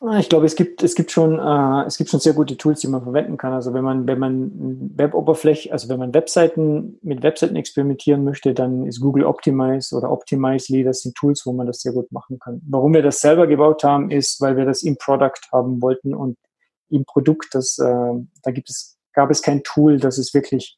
[0.00, 2.80] Ah, ich glaube, es gibt, es gibt schon, äh, es gibt schon sehr gute Tools,
[2.80, 3.52] die man verwenden kann.
[3.52, 8.86] Also wenn man, wenn man Web-Oberfläche, also wenn man Webseiten mit Webseiten experimentieren möchte, dann
[8.86, 12.62] ist Google Optimize oder Optimizely, das sind Tools, wo man das sehr gut machen kann.
[12.68, 16.38] Warum wir das selber gebaut haben, ist, weil wir das im Product haben wollten und
[16.90, 18.12] im Produkt, das, äh,
[18.44, 20.77] da gibt es, gab es kein Tool, das es wirklich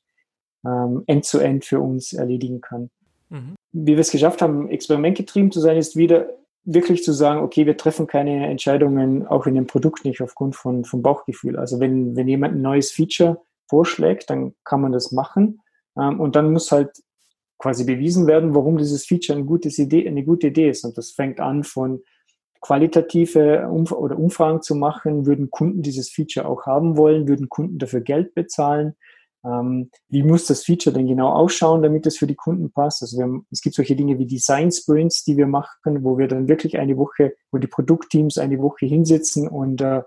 [0.65, 2.91] ähm, end-to-end -end für uns erledigen kann.
[3.29, 3.55] Mhm.
[3.73, 6.29] Wie wir es geschafft haben, experimentgetrieben zu sein, ist wieder
[6.65, 10.85] wirklich zu sagen, okay, wir treffen keine Entscheidungen auch in dem Produkt nicht aufgrund von,
[10.85, 11.57] von Bauchgefühl.
[11.57, 15.61] Also wenn, wenn jemand ein neues Feature vorschlägt, dann kann man das machen.
[15.97, 16.91] Ähm, und dann muss halt
[17.59, 20.85] quasi bewiesen werden, warum dieses Feature eine, gutes Idee, eine gute Idee ist.
[20.85, 22.03] Und das fängt an von
[22.61, 27.79] qualitative Umf oder Umfragen zu machen, würden Kunden dieses Feature auch haben wollen, würden Kunden
[27.79, 28.97] dafür Geld bezahlen,
[29.45, 33.03] Ähm, wie muss das Feature denn genau ausschauen, damit es für die Kunden passt?
[33.03, 36.49] Also haben, es gibt solche Dinge wie Design Sprints, die wir machen, wo wir dann
[36.49, 40.03] wirklich eine Woche, wo die Produktteams eine Woche hinsitzen und äh,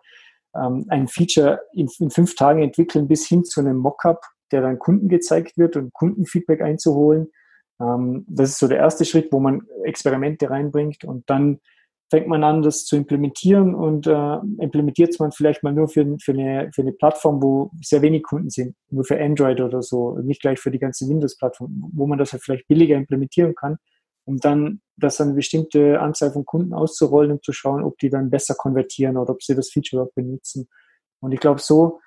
[0.56, 4.22] ähm, ein Feature in, in, fünf Tagen entwickeln bis hin zu einem Mockup,
[4.52, 7.32] der dann Kunden gezeigt wird und Kundenfeedback einzuholen.
[7.82, 11.60] Ähm, das ist so der erste Schritt, wo man Experimente reinbringt und dann
[12.10, 16.34] fängt man an, das zu implementieren und äh, implementiert man vielleicht mal nur für, für,
[16.34, 20.42] eine, für eine Plattform, wo sehr wenig Kunden sind, nur für Android oder so, nicht
[20.42, 23.78] gleich für die ganze Windows-Plattform, wo man das halt vielleicht billiger implementieren kann,
[24.26, 28.10] um dann das an eine bestimmte Anzahl von Kunden auszurollen und zu schauen, ob die
[28.10, 30.68] dann besser konvertieren oder ob sie das Feature überhaupt benutzen.
[31.20, 32.00] Und ich glaube, so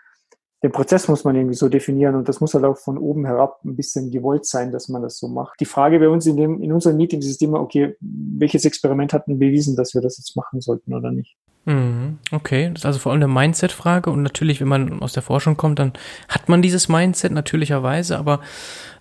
[0.63, 3.61] den Prozess muss man irgendwie so definieren und das muss halt auch von oben herab
[3.65, 5.61] ein bisschen gewollt sein, dass man das so macht.
[5.61, 9.27] Die Frage bei uns in, dem, in unseren Meetings ist immer, okay, welches Experiment hat
[9.27, 11.37] denn bewiesen, dass wir das jetzt machen sollten oder nicht?
[11.67, 15.23] Mhm, okay, das ist also vor allem eine Mindset-Frage und natürlich, wenn man aus der
[15.23, 15.93] Forschung kommt, dann
[16.29, 18.41] hat man dieses Mindset natürlicherweise, aber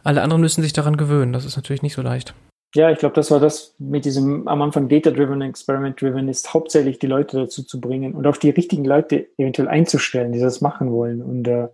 [0.03, 1.31] alle anderen müssen sich daran gewöhnen.
[1.31, 2.33] Das ist natürlich nicht so leicht.
[2.75, 7.07] Ja, ich glaube, das war das mit diesem am Anfang Data-Driven, Experiment-Driven, ist hauptsächlich die
[7.07, 11.21] Leute dazu zu bringen und auch die richtigen Leute eventuell einzustellen, die das machen wollen
[11.21, 11.69] und äh,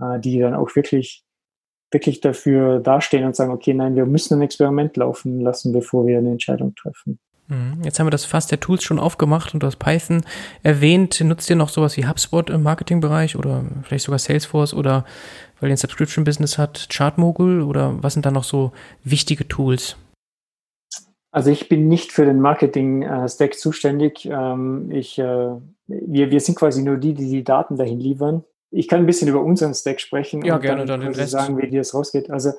[0.00, 1.24] äh, die dann auch wirklich,
[1.90, 6.16] wirklich dafür dastehen und sagen, okay, nein, wir müssen ein Experiment laufen lassen, bevor wir
[6.16, 7.18] eine Entscheidung treffen.
[7.48, 7.82] Mhm.
[7.84, 10.22] Jetzt haben wir das Fass der Tools schon aufgemacht und du hast Python
[10.62, 11.20] erwähnt.
[11.20, 15.04] Nutzt ihr noch sowas wie HubSpot im Marketingbereich oder vielleicht sogar Salesforce oder
[15.60, 18.72] weil ihr ein Subscription-Business hat, Chartmogul oder was sind da noch so
[19.04, 19.96] wichtige Tools?
[21.32, 24.26] Also ich bin nicht für den Marketing-Stack zuständig.
[24.26, 25.50] Ähm, ich, äh,
[25.86, 28.44] wir, wir sind quasi nur die, die die Daten dahin liefern.
[28.72, 31.70] Ich kann ein bisschen über unseren Stack sprechen ja, und gerne, dann, dann sagen, wie
[31.70, 32.30] das rausgeht.
[32.30, 32.52] Also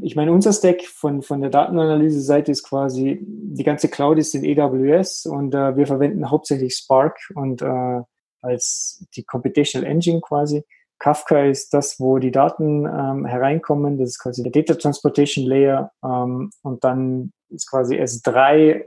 [0.00, 4.58] ich meine, unser Stack von, von der Datenanalyse-Seite ist quasi, die ganze Cloud ist in
[4.58, 8.02] AWS und äh, wir verwenden hauptsächlich Spark und äh,
[8.40, 10.64] als die Computational Engine quasi.
[10.98, 13.98] Kafka ist das, wo die Daten ähm, hereinkommen.
[13.98, 15.92] Das ist quasi der Data Transportation Layer.
[16.04, 18.84] Ähm, und dann ist quasi S3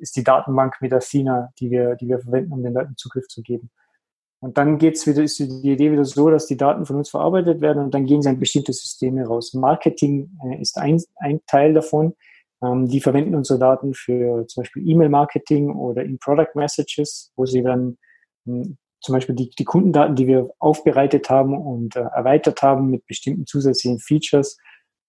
[0.00, 3.42] ist die Datenbank mit Athena, die wir, die wir verwenden, um den Leuten Zugriff zu
[3.42, 3.70] geben.
[4.40, 7.60] Und dann geht's wieder, ist die Idee wieder so, dass die Daten von uns verarbeitet
[7.60, 9.54] werden und dann gehen sie in bestimmte Systeme raus.
[9.54, 12.14] Marketing äh, ist ein, ein Teil davon.
[12.62, 17.62] Ähm, die verwenden unsere Daten für zum Beispiel E-Mail-Marketing oder in Product Messages, wo sie
[17.62, 17.98] dann
[18.44, 23.06] hm, zum Beispiel die, die Kundendaten, die wir aufbereitet haben und äh, erweitert haben mit
[23.06, 24.58] bestimmten zusätzlichen Features,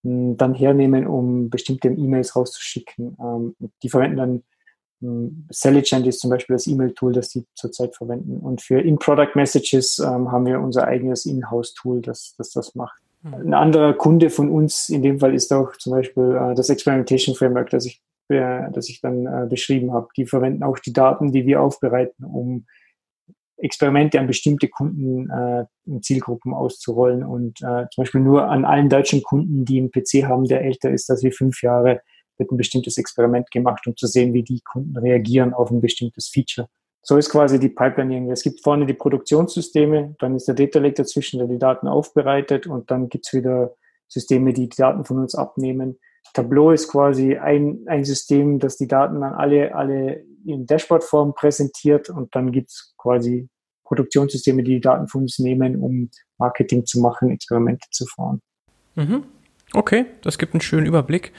[0.08, 3.18] dann hernehmen, um bestimmte E-Mails rauszuschicken.
[3.20, 4.44] Ähm, die verwenden dann
[5.02, 8.38] hm, Selligent ist zum Beispiel das E-Mail-Tool, das die zurzeit verwenden.
[8.38, 13.02] Und für In-Product-Messages ähm, haben wir unser eigenes In-House-Tool, das, das das macht.
[13.24, 13.34] Mhm.
[13.34, 17.36] Ein anderer Kunde von uns in dem Fall ist auch zum Beispiel äh, das Experimentation
[17.36, 20.08] Framework, das ich, äh, das ich dann äh, beschrieben habe.
[20.16, 22.66] Die verwenden auch die Daten, die wir aufbereiten, um
[23.58, 28.90] Experimente an bestimmte Kunden äh, und Zielgruppen auszurollen und äh, zum Beispiel nur an allen
[28.90, 32.02] deutschen Kunden, die einen PC haben, der älter ist als wie fünf Jahre,
[32.38, 36.28] wird ein bestimmtes Experiment gemacht, um zu sehen, wie die Kunden reagieren auf ein bestimmtes
[36.28, 36.68] Feature.
[37.02, 38.34] So ist quasi die Pipeline irgendwie.
[38.34, 42.68] Es gibt vorne die Produktionssysteme, dann ist der Data Lake dazwischen, der die Daten aufbereitet
[42.68, 43.76] und dann gibt's wieder
[44.08, 45.98] Systeme, die die Daten von uns abnehmen.
[46.34, 52.10] Tableau ist quasi ein, ein System, das die Daten an alle, alle in Dashboard-Form präsentiert
[52.10, 53.50] und dann gibt's quasi
[53.86, 58.42] Produktionssysteme, die die Daten von uns nehmen, um Marketing zu machen, Experimente zu fahren.
[58.96, 59.24] Mhm.
[59.74, 61.34] Okay, das gibt einen schönen Überblick.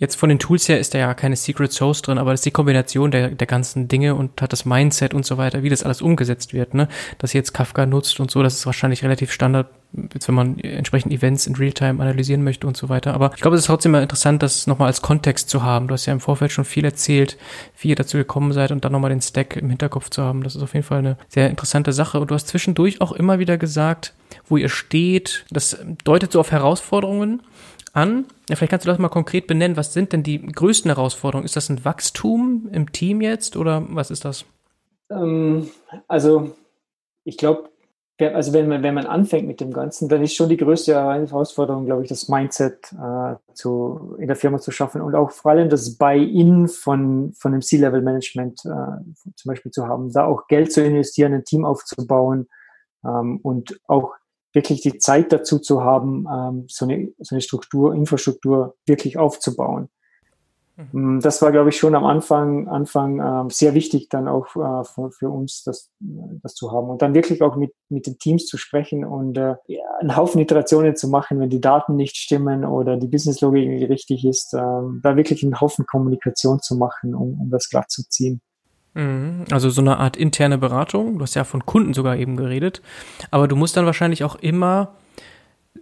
[0.00, 2.46] Jetzt von den Tools her ist da ja keine Secret Source drin, aber das ist
[2.46, 5.82] die Kombination der, der ganzen Dinge und hat das Mindset und so weiter, wie das
[5.82, 6.88] alles umgesetzt wird, ne?
[7.18, 9.68] Dass ihr jetzt Kafka nutzt und so, das ist wahrscheinlich relativ Standard,
[10.14, 13.12] jetzt wenn man entsprechend Events in Realtime analysieren möchte und so weiter.
[13.12, 15.86] Aber ich glaube, es ist trotzdem mal interessant, das nochmal als Kontext zu haben.
[15.86, 17.36] Du hast ja im Vorfeld schon viel erzählt,
[17.78, 20.42] wie ihr dazu gekommen seid und dann nochmal den Stack im Hinterkopf zu haben.
[20.42, 22.18] Das ist auf jeden Fall eine sehr interessante Sache.
[22.20, 24.14] Und du hast zwischendurch auch immer wieder gesagt,
[24.48, 25.44] wo ihr steht.
[25.50, 27.42] Das deutet so auf Herausforderungen
[27.92, 28.26] an.
[28.46, 29.76] Vielleicht kannst du das mal konkret benennen.
[29.76, 31.44] Was sind denn die größten Herausforderungen?
[31.44, 34.44] Ist das ein Wachstum im Team jetzt oder was ist das?
[35.10, 35.68] Ähm,
[36.08, 36.54] also
[37.24, 37.70] ich glaube,
[38.28, 41.86] also wenn man, wenn man anfängt mit dem Ganzen, dann ist schon die größte Herausforderung,
[41.86, 45.70] glaube ich, das Mindset äh, zu, in der Firma zu schaffen und auch vor allem
[45.70, 50.84] das Buy-in von, von dem C-Level-Management äh, zum Beispiel zu haben, da auch Geld zu
[50.84, 52.48] investieren, ein Team aufzubauen
[53.04, 54.12] ähm, und auch
[54.52, 59.88] wirklich die Zeit dazu zu haben, ähm, so, eine, so eine Struktur, Infrastruktur wirklich aufzubauen.
[60.92, 61.16] Mhm.
[61.16, 64.84] Mm, das war, glaube ich, schon am Anfang, Anfang ähm, sehr wichtig, dann auch äh,
[64.84, 66.88] für, für, uns das, das zu haben.
[66.88, 69.54] Und dann wirklich auch mit, mit den Teams zu sprechen und äh,
[70.00, 74.24] einen Haufen Iterationen zu machen, wenn die Daten nicht stimmen oder die Businesslogik nicht richtig
[74.24, 78.40] ist, äh, da wirklich einen Haufen Kommunikation zu machen, um, um das glatt zu ziehen.
[78.94, 79.44] Mhm.
[79.50, 81.18] Also so eine Art interne Beratung.
[81.18, 82.82] Du hast ja von Kunden sogar eben geredet.
[83.30, 84.94] Aber du musst dann wahrscheinlich auch immer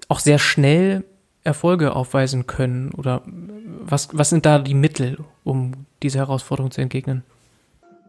[0.09, 1.05] auch sehr schnell
[1.45, 2.93] Erfolge aufweisen können?
[2.97, 7.25] Oder was, was sind da die Mittel, um diese Herausforderung zu entgegnen?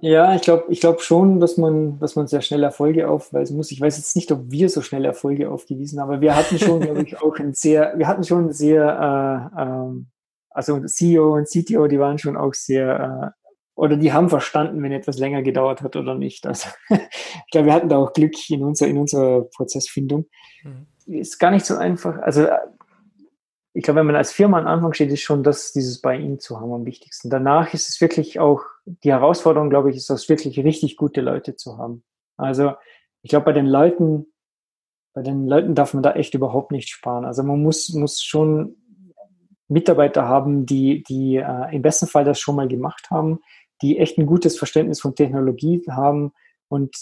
[0.01, 3.71] Ja, ich glaube ich glaub schon, dass man, dass man sehr schnell Erfolge aufweisen muss.
[3.71, 6.79] Ich weiß jetzt nicht, ob wir so schnell Erfolge aufgewiesen haben, aber wir hatten schon,
[6.79, 10.03] glaube ich, auch ein sehr, wir hatten schon sehr, äh, äh,
[10.51, 13.38] also CEO und CTO, die waren schon auch sehr, äh,
[13.79, 16.45] oder die haben verstanden, wenn etwas länger gedauert hat oder nicht.
[16.45, 20.25] Also ich glaube, wir hatten da auch Glück in, unser, in unserer Prozessfindung.
[20.63, 20.87] Mhm.
[21.05, 22.17] Ist gar nicht so einfach.
[22.19, 22.45] Also
[23.73, 26.41] ich glaube, wenn man als Firma am Anfang steht, ist schon das, dieses bei ihnen
[26.41, 27.29] zu haben am wichtigsten.
[27.29, 31.55] Danach ist es wirklich auch, die Herausforderung, glaube ich, ist das wirklich richtig gute Leute
[31.55, 32.03] zu haben.
[32.35, 32.73] Also
[33.21, 34.25] ich glaube, bei den Leuten,
[35.13, 37.23] bei den Leuten darf man da echt überhaupt nicht sparen.
[37.23, 38.75] Also man muss, muss schon
[39.69, 43.39] Mitarbeiter haben, die, die äh, im besten Fall das schon mal gemacht haben,
[43.81, 46.31] die echt ein gutes Verständnis von Technologie haben
[46.67, 46.95] und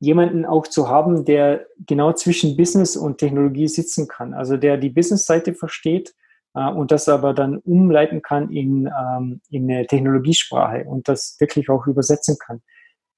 [0.00, 4.32] jemanden auch zu haben, der genau zwischen Business und Technologie sitzen kann.
[4.32, 6.14] Also der die Business-Seite versteht
[6.54, 11.68] äh, und das aber dann umleiten kann in, ähm, in eine Technologiesprache und das wirklich
[11.68, 12.62] auch übersetzen kann.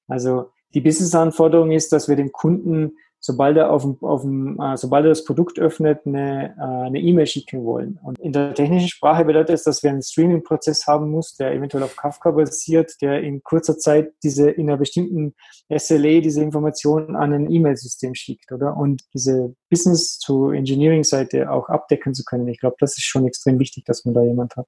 [0.08, 5.06] Also die Business-Anforderung ist, dass wir dem Kunden sobald er auf, auf dem, äh, sobald
[5.06, 7.98] er das Produkt öffnet, eine äh, eine E-Mail schicken wollen.
[8.02, 11.84] Und in der technischen Sprache bedeutet es, dass wir einen Streaming-Prozess haben muss, der eventuell
[11.84, 15.34] auf Kafka basiert, der in kurzer Zeit diese in einer bestimmten
[15.74, 18.76] SLA diese Informationen an ein E-Mail-System schickt, oder?
[18.76, 22.48] Und diese Business to Engineering-Seite auch abdecken zu können.
[22.48, 24.66] Ich glaube, das ist schon extrem wichtig, dass man da jemand hat.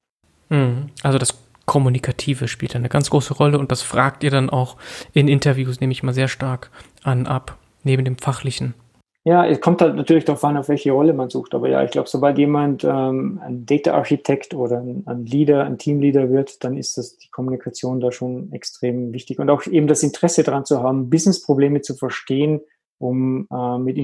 [0.48, 0.90] Mhm.
[1.02, 1.34] Also das
[1.66, 4.76] Kommunikative spielt eine ganz große Rolle und das fragt ihr dann auch
[5.12, 6.70] in Interviews, nehme ich mal sehr stark
[7.02, 8.74] an, ab neben dem fachlichen?
[9.26, 11.54] Ja, es kommt halt natürlich darauf an, auf welche Rolle man sucht.
[11.54, 16.30] Aber ja, ich glaube, sobald jemand ähm, ein Data-Architekt oder ein, ein, Leader, ein Teamleader
[16.30, 19.38] wird, dann ist das die Kommunikation da schon extrem wichtig.
[19.38, 22.60] Und auch eben das Interesse daran zu haben, Business-Probleme zu verstehen,
[22.98, 23.96] um äh, mit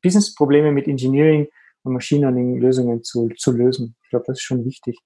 [0.00, 1.48] Business-Probleme mit Engineering
[1.82, 3.96] und Machine Learning-Lösungen zu, zu lösen.
[4.04, 5.00] Ich glaube, das ist schon wichtig.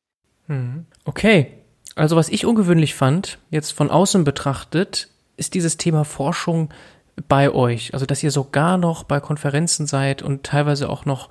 [0.49, 0.85] Mhm.
[1.07, 1.47] Okay.
[1.95, 5.09] Also was ich ungewöhnlich fand, jetzt von außen betrachtet,
[5.39, 6.68] ist dieses Thema Forschung
[7.28, 7.92] bei euch.
[7.92, 11.28] Also, dass ihr sogar noch bei Konferenzen seid und teilweise auch noch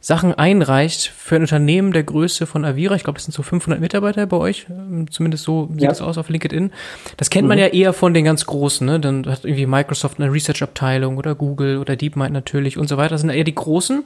[0.00, 2.96] Sachen einreicht für ein Unternehmen der Größe von Avira.
[2.96, 4.66] Ich glaube, das sind so 500 Mitarbeiter bei euch.
[4.68, 5.90] Ähm, zumindest so sieht ja.
[5.90, 6.72] es aus auf LinkedIn.
[7.16, 7.50] Das kennt mhm.
[7.50, 8.84] man ja eher von den ganz Großen.
[8.86, 8.98] Ne?
[8.98, 13.10] Dann hat irgendwie Microsoft eine Research-Abteilung oder Google oder DeepMind natürlich und so weiter.
[13.10, 14.02] Das sind eher die Großen.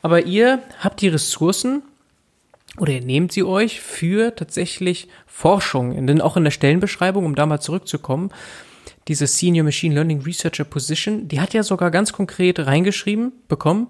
[0.00, 1.82] Aber ihr habt die Ressourcen
[2.78, 6.06] oder ihr nehmt sie euch für tatsächlich Forschung.
[6.06, 8.30] Denn auch in der Stellenbeschreibung, um da mal zurückzukommen,
[9.08, 13.88] diese Senior Machine Learning Researcher Position, die hat ja sogar ganz konkret reingeschrieben bekommen,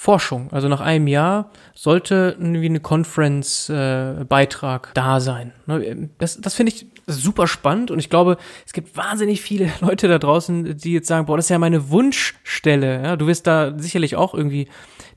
[0.00, 0.48] Forschung.
[0.50, 5.52] Also nach einem Jahr sollte irgendwie eine Conference-Beitrag äh, da sein.
[5.66, 10.08] Ne, das, das finde ich super spannend und ich glaube, es gibt wahnsinnig viele Leute
[10.08, 13.02] da draußen, die jetzt sagen, boah, das ist ja meine Wunschstelle.
[13.02, 14.68] Ja, du wirst da sicherlich auch irgendwie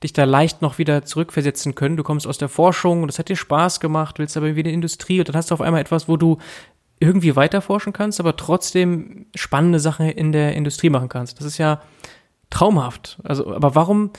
[0.03, 1.95] dich da leicht noch wieder zurückversetzen können.
[1.95, 4.65] Du kommst aus der Forschung und das hat dir Spaß gemacht, willst aber wieder in
[4.65, 6.39] die Industrie und dann hast du auf einmal etwas, wo du
[6.99, 11.39] irgendwie weiterforschen kannst, aber trotzdem spannende Sachen in der Industrie machen kannst.
[11.39, 11.81] Das ist ja
[12.49, 13.17] traumhaft.
[13.23, 14.11] Also, aber warum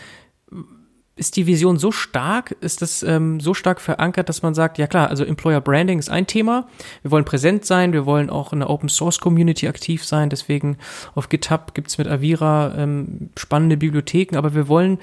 [1.17, 2.57] ist die Vision so stark?
[2.61, 6.11] Ist das ähm, so stark verankert, dass man sagt, ja klar, also Employer Branding ist
[6.11, 6.67] ein Thema.
[7.03, 10.29] Wir wollen präsent sein, wir wollen auch in der Open Source Community aktiv sein.
[10.29, 10.77] Deswegen
[11.15, 14.99] auf GitHub gibt's mit Avira ähm, spannende Bibliotheken, aber wir wollen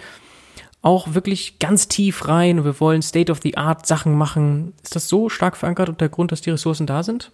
[0.81, 4.73] auch wirklich ganz tief rein und wir wollen State of the Art Sachen machen.
[4.83, 7.31] Ist das so stark verankert und der Grund, dass die Ressourcen da sind?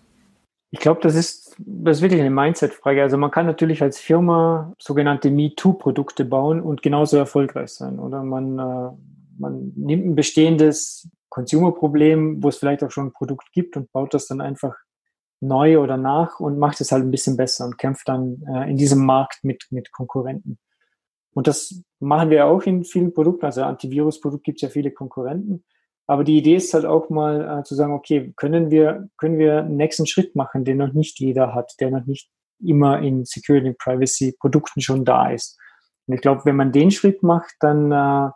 [0.71, 3.01] Ich glaube, das ist, das ist wirklich eine Mindset-Frage.
[3.01, 7.99] Also man kann natürlich als Firma sogenannte MeToo-Produkte bauen und genauso erfolgreich sein.
[7.99, 8.91] Oder man, äh,
[9.39, 14.13] man nimmt ein bestehendes Consumer-Problem, wo es vielleicht auch schon ein Produkt gibt und baut
[14.13, 14.75] das dann einfach
[15.39, 18.77] neu oder nach und macht es halt ein bisschen besser und kämpft dann äh, in
[18.77, 20.57] diesem Markt mit, mit Konkurrenten.
[21.33, 23.45] Und das machen wir auch in vielen Produkten.
[23.45, 25.63] Also Antivirus-Produkt gibt es ja viele Konkurrenten.
[26.07, 29.59] Aber die Idee ist halt auch mal äh, zu sagen, okay, können wir, können wir
[29.59, 32.29] einen nächsten Schritt machen, den noch nicht jeder hat, der noch nicht
[32.63, 35.59] immer in Security und Privacy Produkten schon da ist.
[36.07, 38.31] Und ich glaube, wenn man den Schritt macht, dann, äh,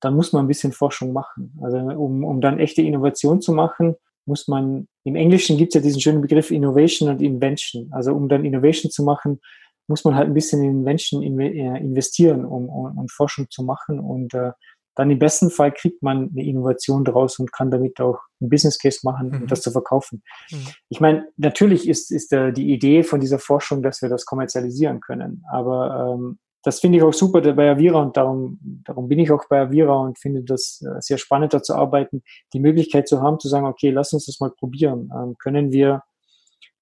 [0.00, 1.56] dann muss man ein bisschen Forschung machen.
[1.62, 3.94] Also um, um dann echte Innovation zu machen,
[4.26, 7.88] muss man, im Englischen gibt es ja diesen schönen Begriff Innovation und Invention.
[7.92, 9.40] Also um dann Innovation zu machen,
[9.86, 14.00] muss man halt ein bisschen in Menschen äh, investieren, um, um, um Forschung zu machen.
[14.00, 14.52] Und äh,
[14.94, 18.78] dann im besten Fall kriegt man eine Innovation draus und kann damit auch ein Business
[18.78, 19.42] Case machen mhm.
[19.42, 20.22] und das zu verkaufen.
[20.50, 20.68] Mhm.
[20.88, 25.00] Ich meine, natürlich ist, ist der, die Idee von dieser Forschung, dass wir das kommerzialisieren
[25.00, 25.44] können.
[25.50, 29.44] Aber ähm, das finde ich auch super bei Avira und darum, darum bin ich auch
[29.48, 32.22] bei Avira und finde das äh, sehr spannend, da zu arbeiten,
[32.52, 35.10] die Möglichkeit zu haben, zu sagen, okay, lass uns das mal probieren.
[35.14, 36.02] Ähm, können wir,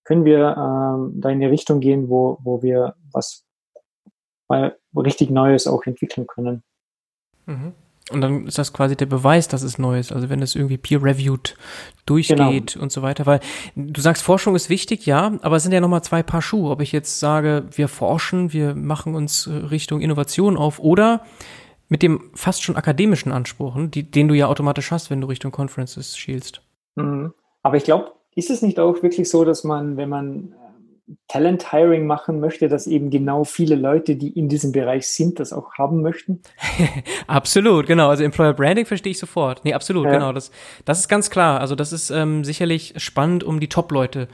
[0.04, 3.44] können wir ähm, da in eine Richtung gehen, wo, wo wir was
[4.48, 6.62] mal richtig Neues auch entwickeln können.
[7.46, 7.72] Mhm.
[8.11, 10.12] Und dann ist das quasi der Beweis, dass es neu ist.
[10.12, 11.57] Also wenn es irgendwie peer-reviewed
[12.05, 12.82] durchgeht genau.
[12.82, 13.26] und so weiter.
[13.26, 13.40] Weil
[13.76, 16.70] du sagst, Forschung ist wichtig, ja, aber es sind ja nochmal zwei Paar Schuhe.
[16.70, 21.22] Ob ich jetzt sage, wir forschen, wir machen uns Richtung Innovation auf oder
[21.88, 25.53] mit dem fast schon akademischen Anspruch, die, den du ja automatisch hast, wenn du Richtung
[25.53, 26.62] Conferences schielst.
[26.96, 27.32] Mhm.
[27.62, 30.55] Aber ich glaube, ist es nicht auch wirklich so, dass man, wenn man
[31.28, 35.52] Talent Hiring machen möchte, dass eben genau viele Leute, die in diesem Bereich sind, das
[35.52, 36.40] auch haben möchten?
[37.26, 38.08] absolut, genau.
[38.08, 39.64] Also Employer Branding verstehe ich sofort.
[39.64, 40.12] Nee, absolut, ja.
[40.12, 40.32] genau.
[40.32, 40.50] Das,
[40.84, 41.60] das ist ganz klar.
[41.60, 44.28] Also das ist ähm, sicherlich spannend, um die Top-Leute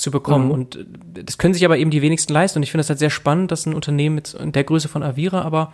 [0.00, 0.46] zu bekommen.
[0.46, 0.50] Mhm.
[0.50, 2.58] Und äh, das können sich aber eben die wenigsten leisten.
[2.58, 5.42] Und ich finde es halt sehr spannend, dass ein Unternehmen mit der Größe von Avira
[5.42, 5.72] aber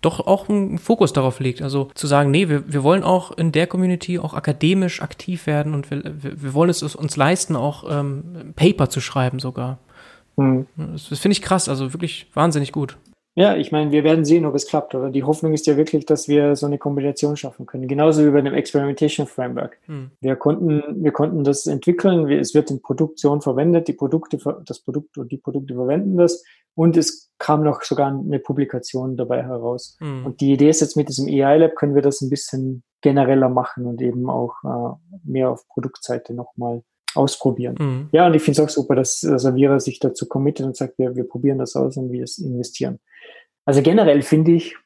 [0.00, 1.62] doch auch einen Fokus darauf legt.
[1.62, 5.74] Also zu sagen, nee, wir, wir wollen auch in der Community auch akademisch aktiv werden
[5.74, 9.78] und wir, wir wollen es uns leisten, auch ähm, Paper zu schreiben sogar.
[10.36, 12.98] Das, das finde ich krass, also wirklich wahnsinnig gut.
[13.38, 14.94] Ja, ich meine, wir werden sehen, ob es klappt.
[14.94, 17.86] Oder die Hoffnung ist ja wirklich, dass wir so eine Kombination schaffen können.
[17.86, 19.78] Genauso wie bei dem Experimentation Framework.
[19.84, 20.10] Hm.
[20.22, 22.30] Wir konnten, wir konnten das entwickeln.
[22.30, 23.88] Es wird in Produktion verwendet.
[23.88, 26.42] Die Produkte, das Produkt und die Produkte verwenden das.
[26.74, 29.98] Und es kam noch sogar eine Publikation dabei heraus.
[30.00, 30.24] Hm.
[30.24, 33.50] Und die Idee ist jetzt mit diesem AI Lab können wir das ein bisschen genereller
[33.50, 36.82] machen und eben auch äh, mehr auf Produktseite nochmal
[37.16, 37.76] ausprobieren.
[37.78, 38.08] Mhm.
[38.12, 41.16] Ja, und ich finde es auch super, dass Savira sich dazu committet und sagt, wir,
[41.16, 43.00] wir probieren das aus und wir investieren.
[43.64, 44.76] Also generell finde ich,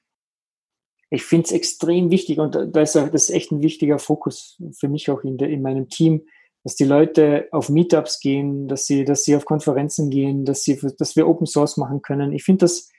[1.10, 4.88] ich finde es extrem wichtig und da ist das ist echt ein wichtiger Fokus für
[4.88, 6.22] mich auch in, der, in meinem Team,
[6.62, 10.78] dass die Leute auf Meetups gehen, dass sie, dass sie auf Konferenzen gehen, dass sie,
[10.98, 12.32] dass wir Open Source machen können.
[12.32, 12.90] Ich finde das,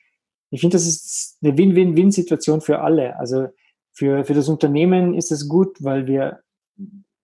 [0.50, 3.18] ich finde das ist eine Win-Win-Win-Situation für alle.
[3.18, 3.48] Also
[3.94, 6.40] für, für das Unternehmen ist es gut, weil wir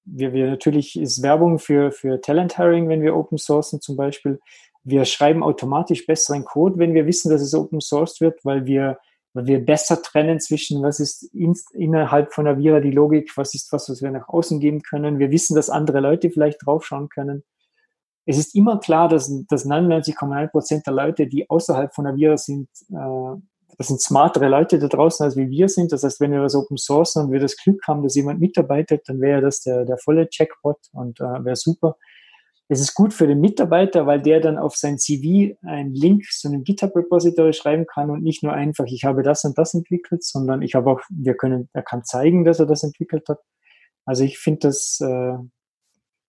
[0.08, 4.40] wir, wir natürlich ist Werbung für, für Talent Hiring, wenn wir Open Sourcen zum Beispiel.
[4.84, 9.00] Wir schreiben automatisch besseren Code, wenn wir wissen, dass es Open Sourced wird, weil wir,
[9.34, 13.54] weil wir besser trennen zwischen, was ist in, innerhalb von der Vira die Logik, was
[13.54, 15.20] ist was, was wir nach außen geben können.
[15.20, 17.44] Wir wissen, dass andere Leute vielleicht draufschauen können.
[18.26, 22.38] Es ist immer klar, dass, dass 99,9 Prozent der Leute, die außerhalb von der Vira
[22.38, 23.40] sind, äh,
[23.78, 25.92] das sind smartere Leute da draußen, als wie wir sind.
[25.92, 29.04] Das heißt, wenn wir was Open Source und wir das Glück haben, dass jemand mitarbeitet,
[29.08, 31.96] dann wäre das der, der volle Checkpot und äh, wäre super.
[32.70, 36.50] Es ist gut für den Mitarbeiter, weil der dann auf sein CV einen Link zu
[36.50, 40.62] einem GitHub-Repository schreiben kann und nicht nur einfach, ich habe das und das entwickelt, sondern
[40.62, 43.40] ich habe auch, wir können, er kann zeigen, dass er das entwickelt hat.
[44.06, 45.38] Also ich finde das, äh,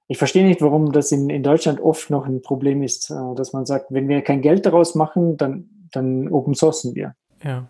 [0.06, 3.52] ich verstehe nicht, warum das in, in Deutschland oft noch ein Problem ist, äh, dass
[3.52, 7.14] man sagt, wenn wir kein Geld daraus machen, dann, dann open sourcen wir.
[7.44, 7.66] Ja.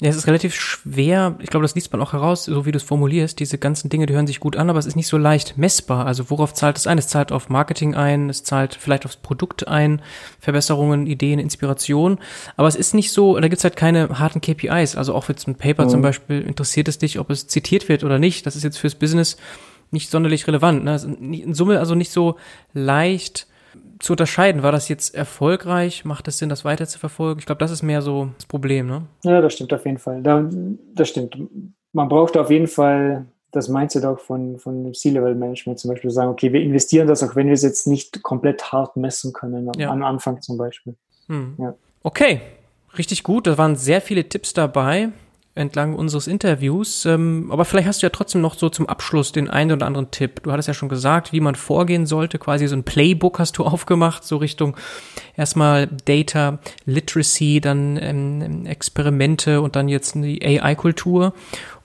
[0.00, 2.76] Ja, es ist relativ schwer, ich glaube, das liest man auch heraus, so wie du
[2.76, 5.16] es formulierst, diese ganzen Dinge, die hören sich gut an, aber es ist nicht so
[5.16, 6.06] leicht messbar.
[6.06, 6.98] Also worauf zahlt es ein?
[6.98, 10.02] Es zahlt auf Marketing ein, es zahlt vielleicht aufs Produkt ein,
[10.38, 12.18] Verbesserungen, Ideen, Inspiration,
[12.56, 14.96] aber es ist nicht so, da gibt's halt keine harten KPIs.
[14.96, 15.90] Also auch jetzt ein Paper mhm.
[15.90, 18.94] zum Beispiel, interessiert es dich, ob es zitiert wird oder nicht, das ist jetzt fürs
[18.94, 19.36] Business
[19.90, 20.84] nicht sonderlich relevant.
[20.84, 21.00] Ne?
[21.20, 22.36] In Summe also nicht so
[22.72, 23.46] leicht
[23.98, 24.62] zu unterscheiden.
[24.62, 26.04] War das jetzt erfolgreich?
[26.04, 27.40] Macht es Sinn, das weiter zu verfolgen?
[27.40, 29.02] Ich glaube, das ist mehr so das Problem, ne?
[29.22, 30.22] Ja, das stimmt auf jeden Fall.
[30.22, 30.48] Da,
[30.94, 31.36] das stimmt.
[31.92, 36.52] Man braucht auf jeden Fall das Mindset auch von, von C-Level-Management zum Beispiel sagen, okay,
[36.52, 39.90] wir investieren das, auch wenn wir es jetzt nicht komplett hart messen können, ja.
[39.90, 40.96] am Anfang zum Beispiel.
[41.28, 41.54] Hm.
[41.58, 41.74] Ja.
[42.02, 42.40] Okay,
[42.98, 43.46] richtig gut.
[43.46, 45.10] Da waren sehr viele Tipps dabei
[45.56, 47.04] entlang unseres Interviews.
[47.06, 50.10] Ähm, aber vielleicht hast du ja trotzdem noch so zum Abschluss den einen oder anderen
[50.10, 50.42] Tipp.
[50.42, 52.38] Du hattest ja schon gesagt, wie man vorgehen sollte.
[52.38, 54.76] Quasi so ein Playbook hast du aufgemacht, so Richtung
[55.36, 61.34] erstmal Data Literacy, dann ähm, Experimente und dann jetzt die AI-Kultur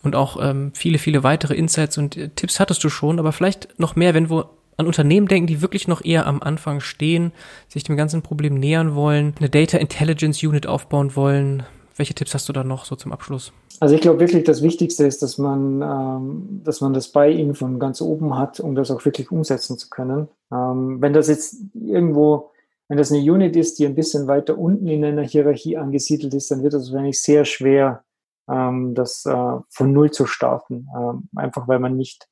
[0.01, 3.19] und auch ähm, viele, viele weitere Insights und äh, Tipps hattest du schon.
[3.19, 6.79] Aber vielleicht noch mehr, wenn wir an Unternehmen denken, die wirklich noch eher am Anfang
[6.79, 7.33] stehen,
[7.67, 11.63] sich dem ganzen Problem nähern wollen, eine Data Intelligence Unit aufbauen wollen,
[11.99, 13.51] welche Tipps hast du da noch so zum Abschluss?
[13.81, 17.77] Also ich glaube wirklich, das Wichtigste ist, dass man, ähm, dass man das Buy-in von
[17.77, 20.29] ganz oben hat, um das auch wirklich umsetzen zu können.
[20.51, 22.51] Ähm, wenn das jetzt irgendwo,
[22.87, 26.49] wenn das eine Unit ist, die ein bisschen weiter unten in einer Hierarchie angesiedelt ist,
[26.49, 28.03] dann wird es wahrscheinlich sehr schwer,
[28.49, 30.87] ähm, das äh, von Null zu starten.
[30.97, 32.29] Ähm, einfach weil man nicht,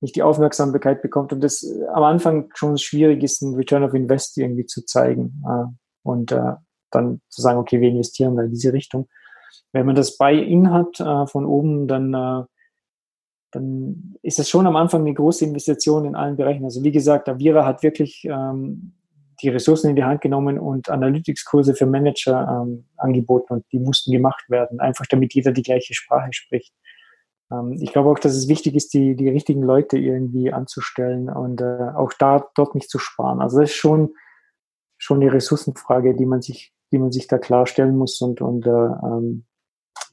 [0.00, 4.38] nicht die Aufmerksamkeit bekommt und das am Anfang schon schwierig ist, einen Return of Invest
[4.38, 5.42] irgendwie zu zeigen.
[5.44, 5.64] Äh,
[6.04, 6.54] und äh,
[6.92, 9.08] dann zu sagen, okay, wir investieren da in diese Richtung.
[9.72, 12.44] Wenn man das Buy-in hat äh, von oben, dann, äh,
[13.52, 16.64] dann ist es schon am Anfang eine große Investition in allen Bereichen.
[16.64, 18.94] Also wie gesagt, Avira hat wirklich ähm,
[19.42, 24.12] die Ressourcen in die Hand genommen und Analytics-Kurse für Manager ähm, angeboten und die mussten
[24.12, 26.72] gemacht werden, einfach damit jeder die gleiche Sprache spricht.
[27.50, 31.60] Ähm, ich glaube auch, dass es wichtig ist, die, die richtigen Leute irgendwie anzustellen und
[31.60, 33.40] äh, auch da dort nicht zu sparen.
[33.40, 34.14] Also das ist schon,
[34.96, 38.70] schon eine Ressourcenfrage, die man sich die man sich da klarstellen muss und, und äh,
[38.70, 39.44] ähm,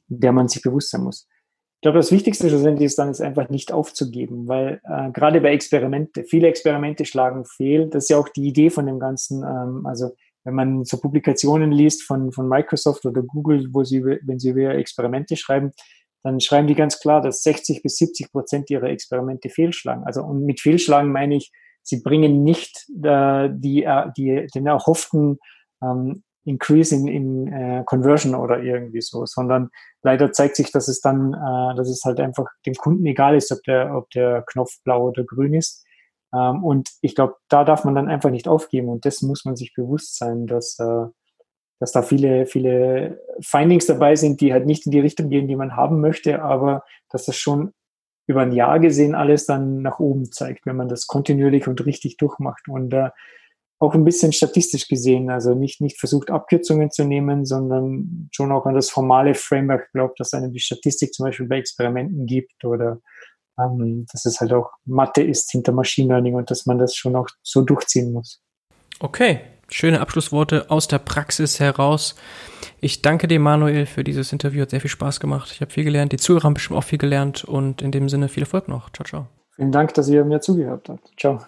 [0.08, 1.28] der man sich bewusst sein muss.
[1.76, 5.52] Ich glaube, das Wichtigste schlussendlich ist dann, ist einfach nicht aufzugeben, weil äh, gerade bei
[5.52, 7.88] Experimente, viele Experimente schlagen fehl.
[7.88, 9.42] Das ist ja auch die Idee von dem Ganzen.
[9.42, 10.10] Ähm, also
[10.44, 14.74] wenn man so Publikationen liest von, von Microsoft oder Google, wo sie, wenn sie über
[14.74, 15.72] Experimente schreiben,
[16.22, 20.04] dann schreiben die ganz klar, dass 60 bis 70 Prozent ihrer Experimente fehlschlagen.
[20.04, 21.50] Also und mit fehlschlagen meine ich,
[21.82, 25.38] sie bringen nicht äh, die, äh, die, den erhofften
[25.82, 29.70] ähm, Increase in, in äh, Conversion oder irgendwie so, sondern
[30.02, 33.52] leider zeigt sich, dass es dann, äh, dass es halt einfach dem Kunden egal ist,
[33.52, 35.84] ob der, ob der Knopf blau oder grün ist.
[36.34, 39.56] Ähm, und ich glaube, da darf man dann einfach nicht aufgeben und das muss man
[39.56, 41.06] sich bewusst sein, dass, äh,
[41.78, 45.56] dass da viele, viele Findings dabei sind, die halt nicht in die Richtung gehen, die
[45.56, 47.72] man haben möchte, aber dass das schon
[48.26, 52.16] über ein Jahr gesehen alles dann nach oben zeigt, wenn man das kontinuierlich und richtig
[52.16, 52.68] durchmacht.
[52.68, 53.10] Und äh,
[53.80, 58.66] auch ein bisschen statistisch gesehen, also nicht, nicht versucht, Abkürzungen zu nehmen, sondern schon auch
[58.66, 63.00] an das formale Framework glaubt, dass einem die Statistik zum Beispiel bei Experimenten gibt oder
[63.58, 67.16] ähm, dass es halt auch Mathe ist hinter Machine Learning und dass man das schon
[67.16, 68.42] auch so durchziehen muss.
[69.00, 72.16] Okay, schöne Abschlussworte aus der Praxis heraus.
[72.82, 74.60] Ich danke dir, Manuel, für dieses Interview.
[74.60, 75.52] Hat sehr viel Spaß gemacht.
[75.52, 76.12] Ich habe viel gelernt.
[76.12, 78.90] Die Zuhörer haben bestimmt auch viel gelernt und in dem Sinne viel Erfolg noch.
[78.92, 79.26] Ciao, ciao.
[79.56, 81.10] Vielen Dank, dass ihr mir zugehört habt.
[81.18, 81.40] Ciao.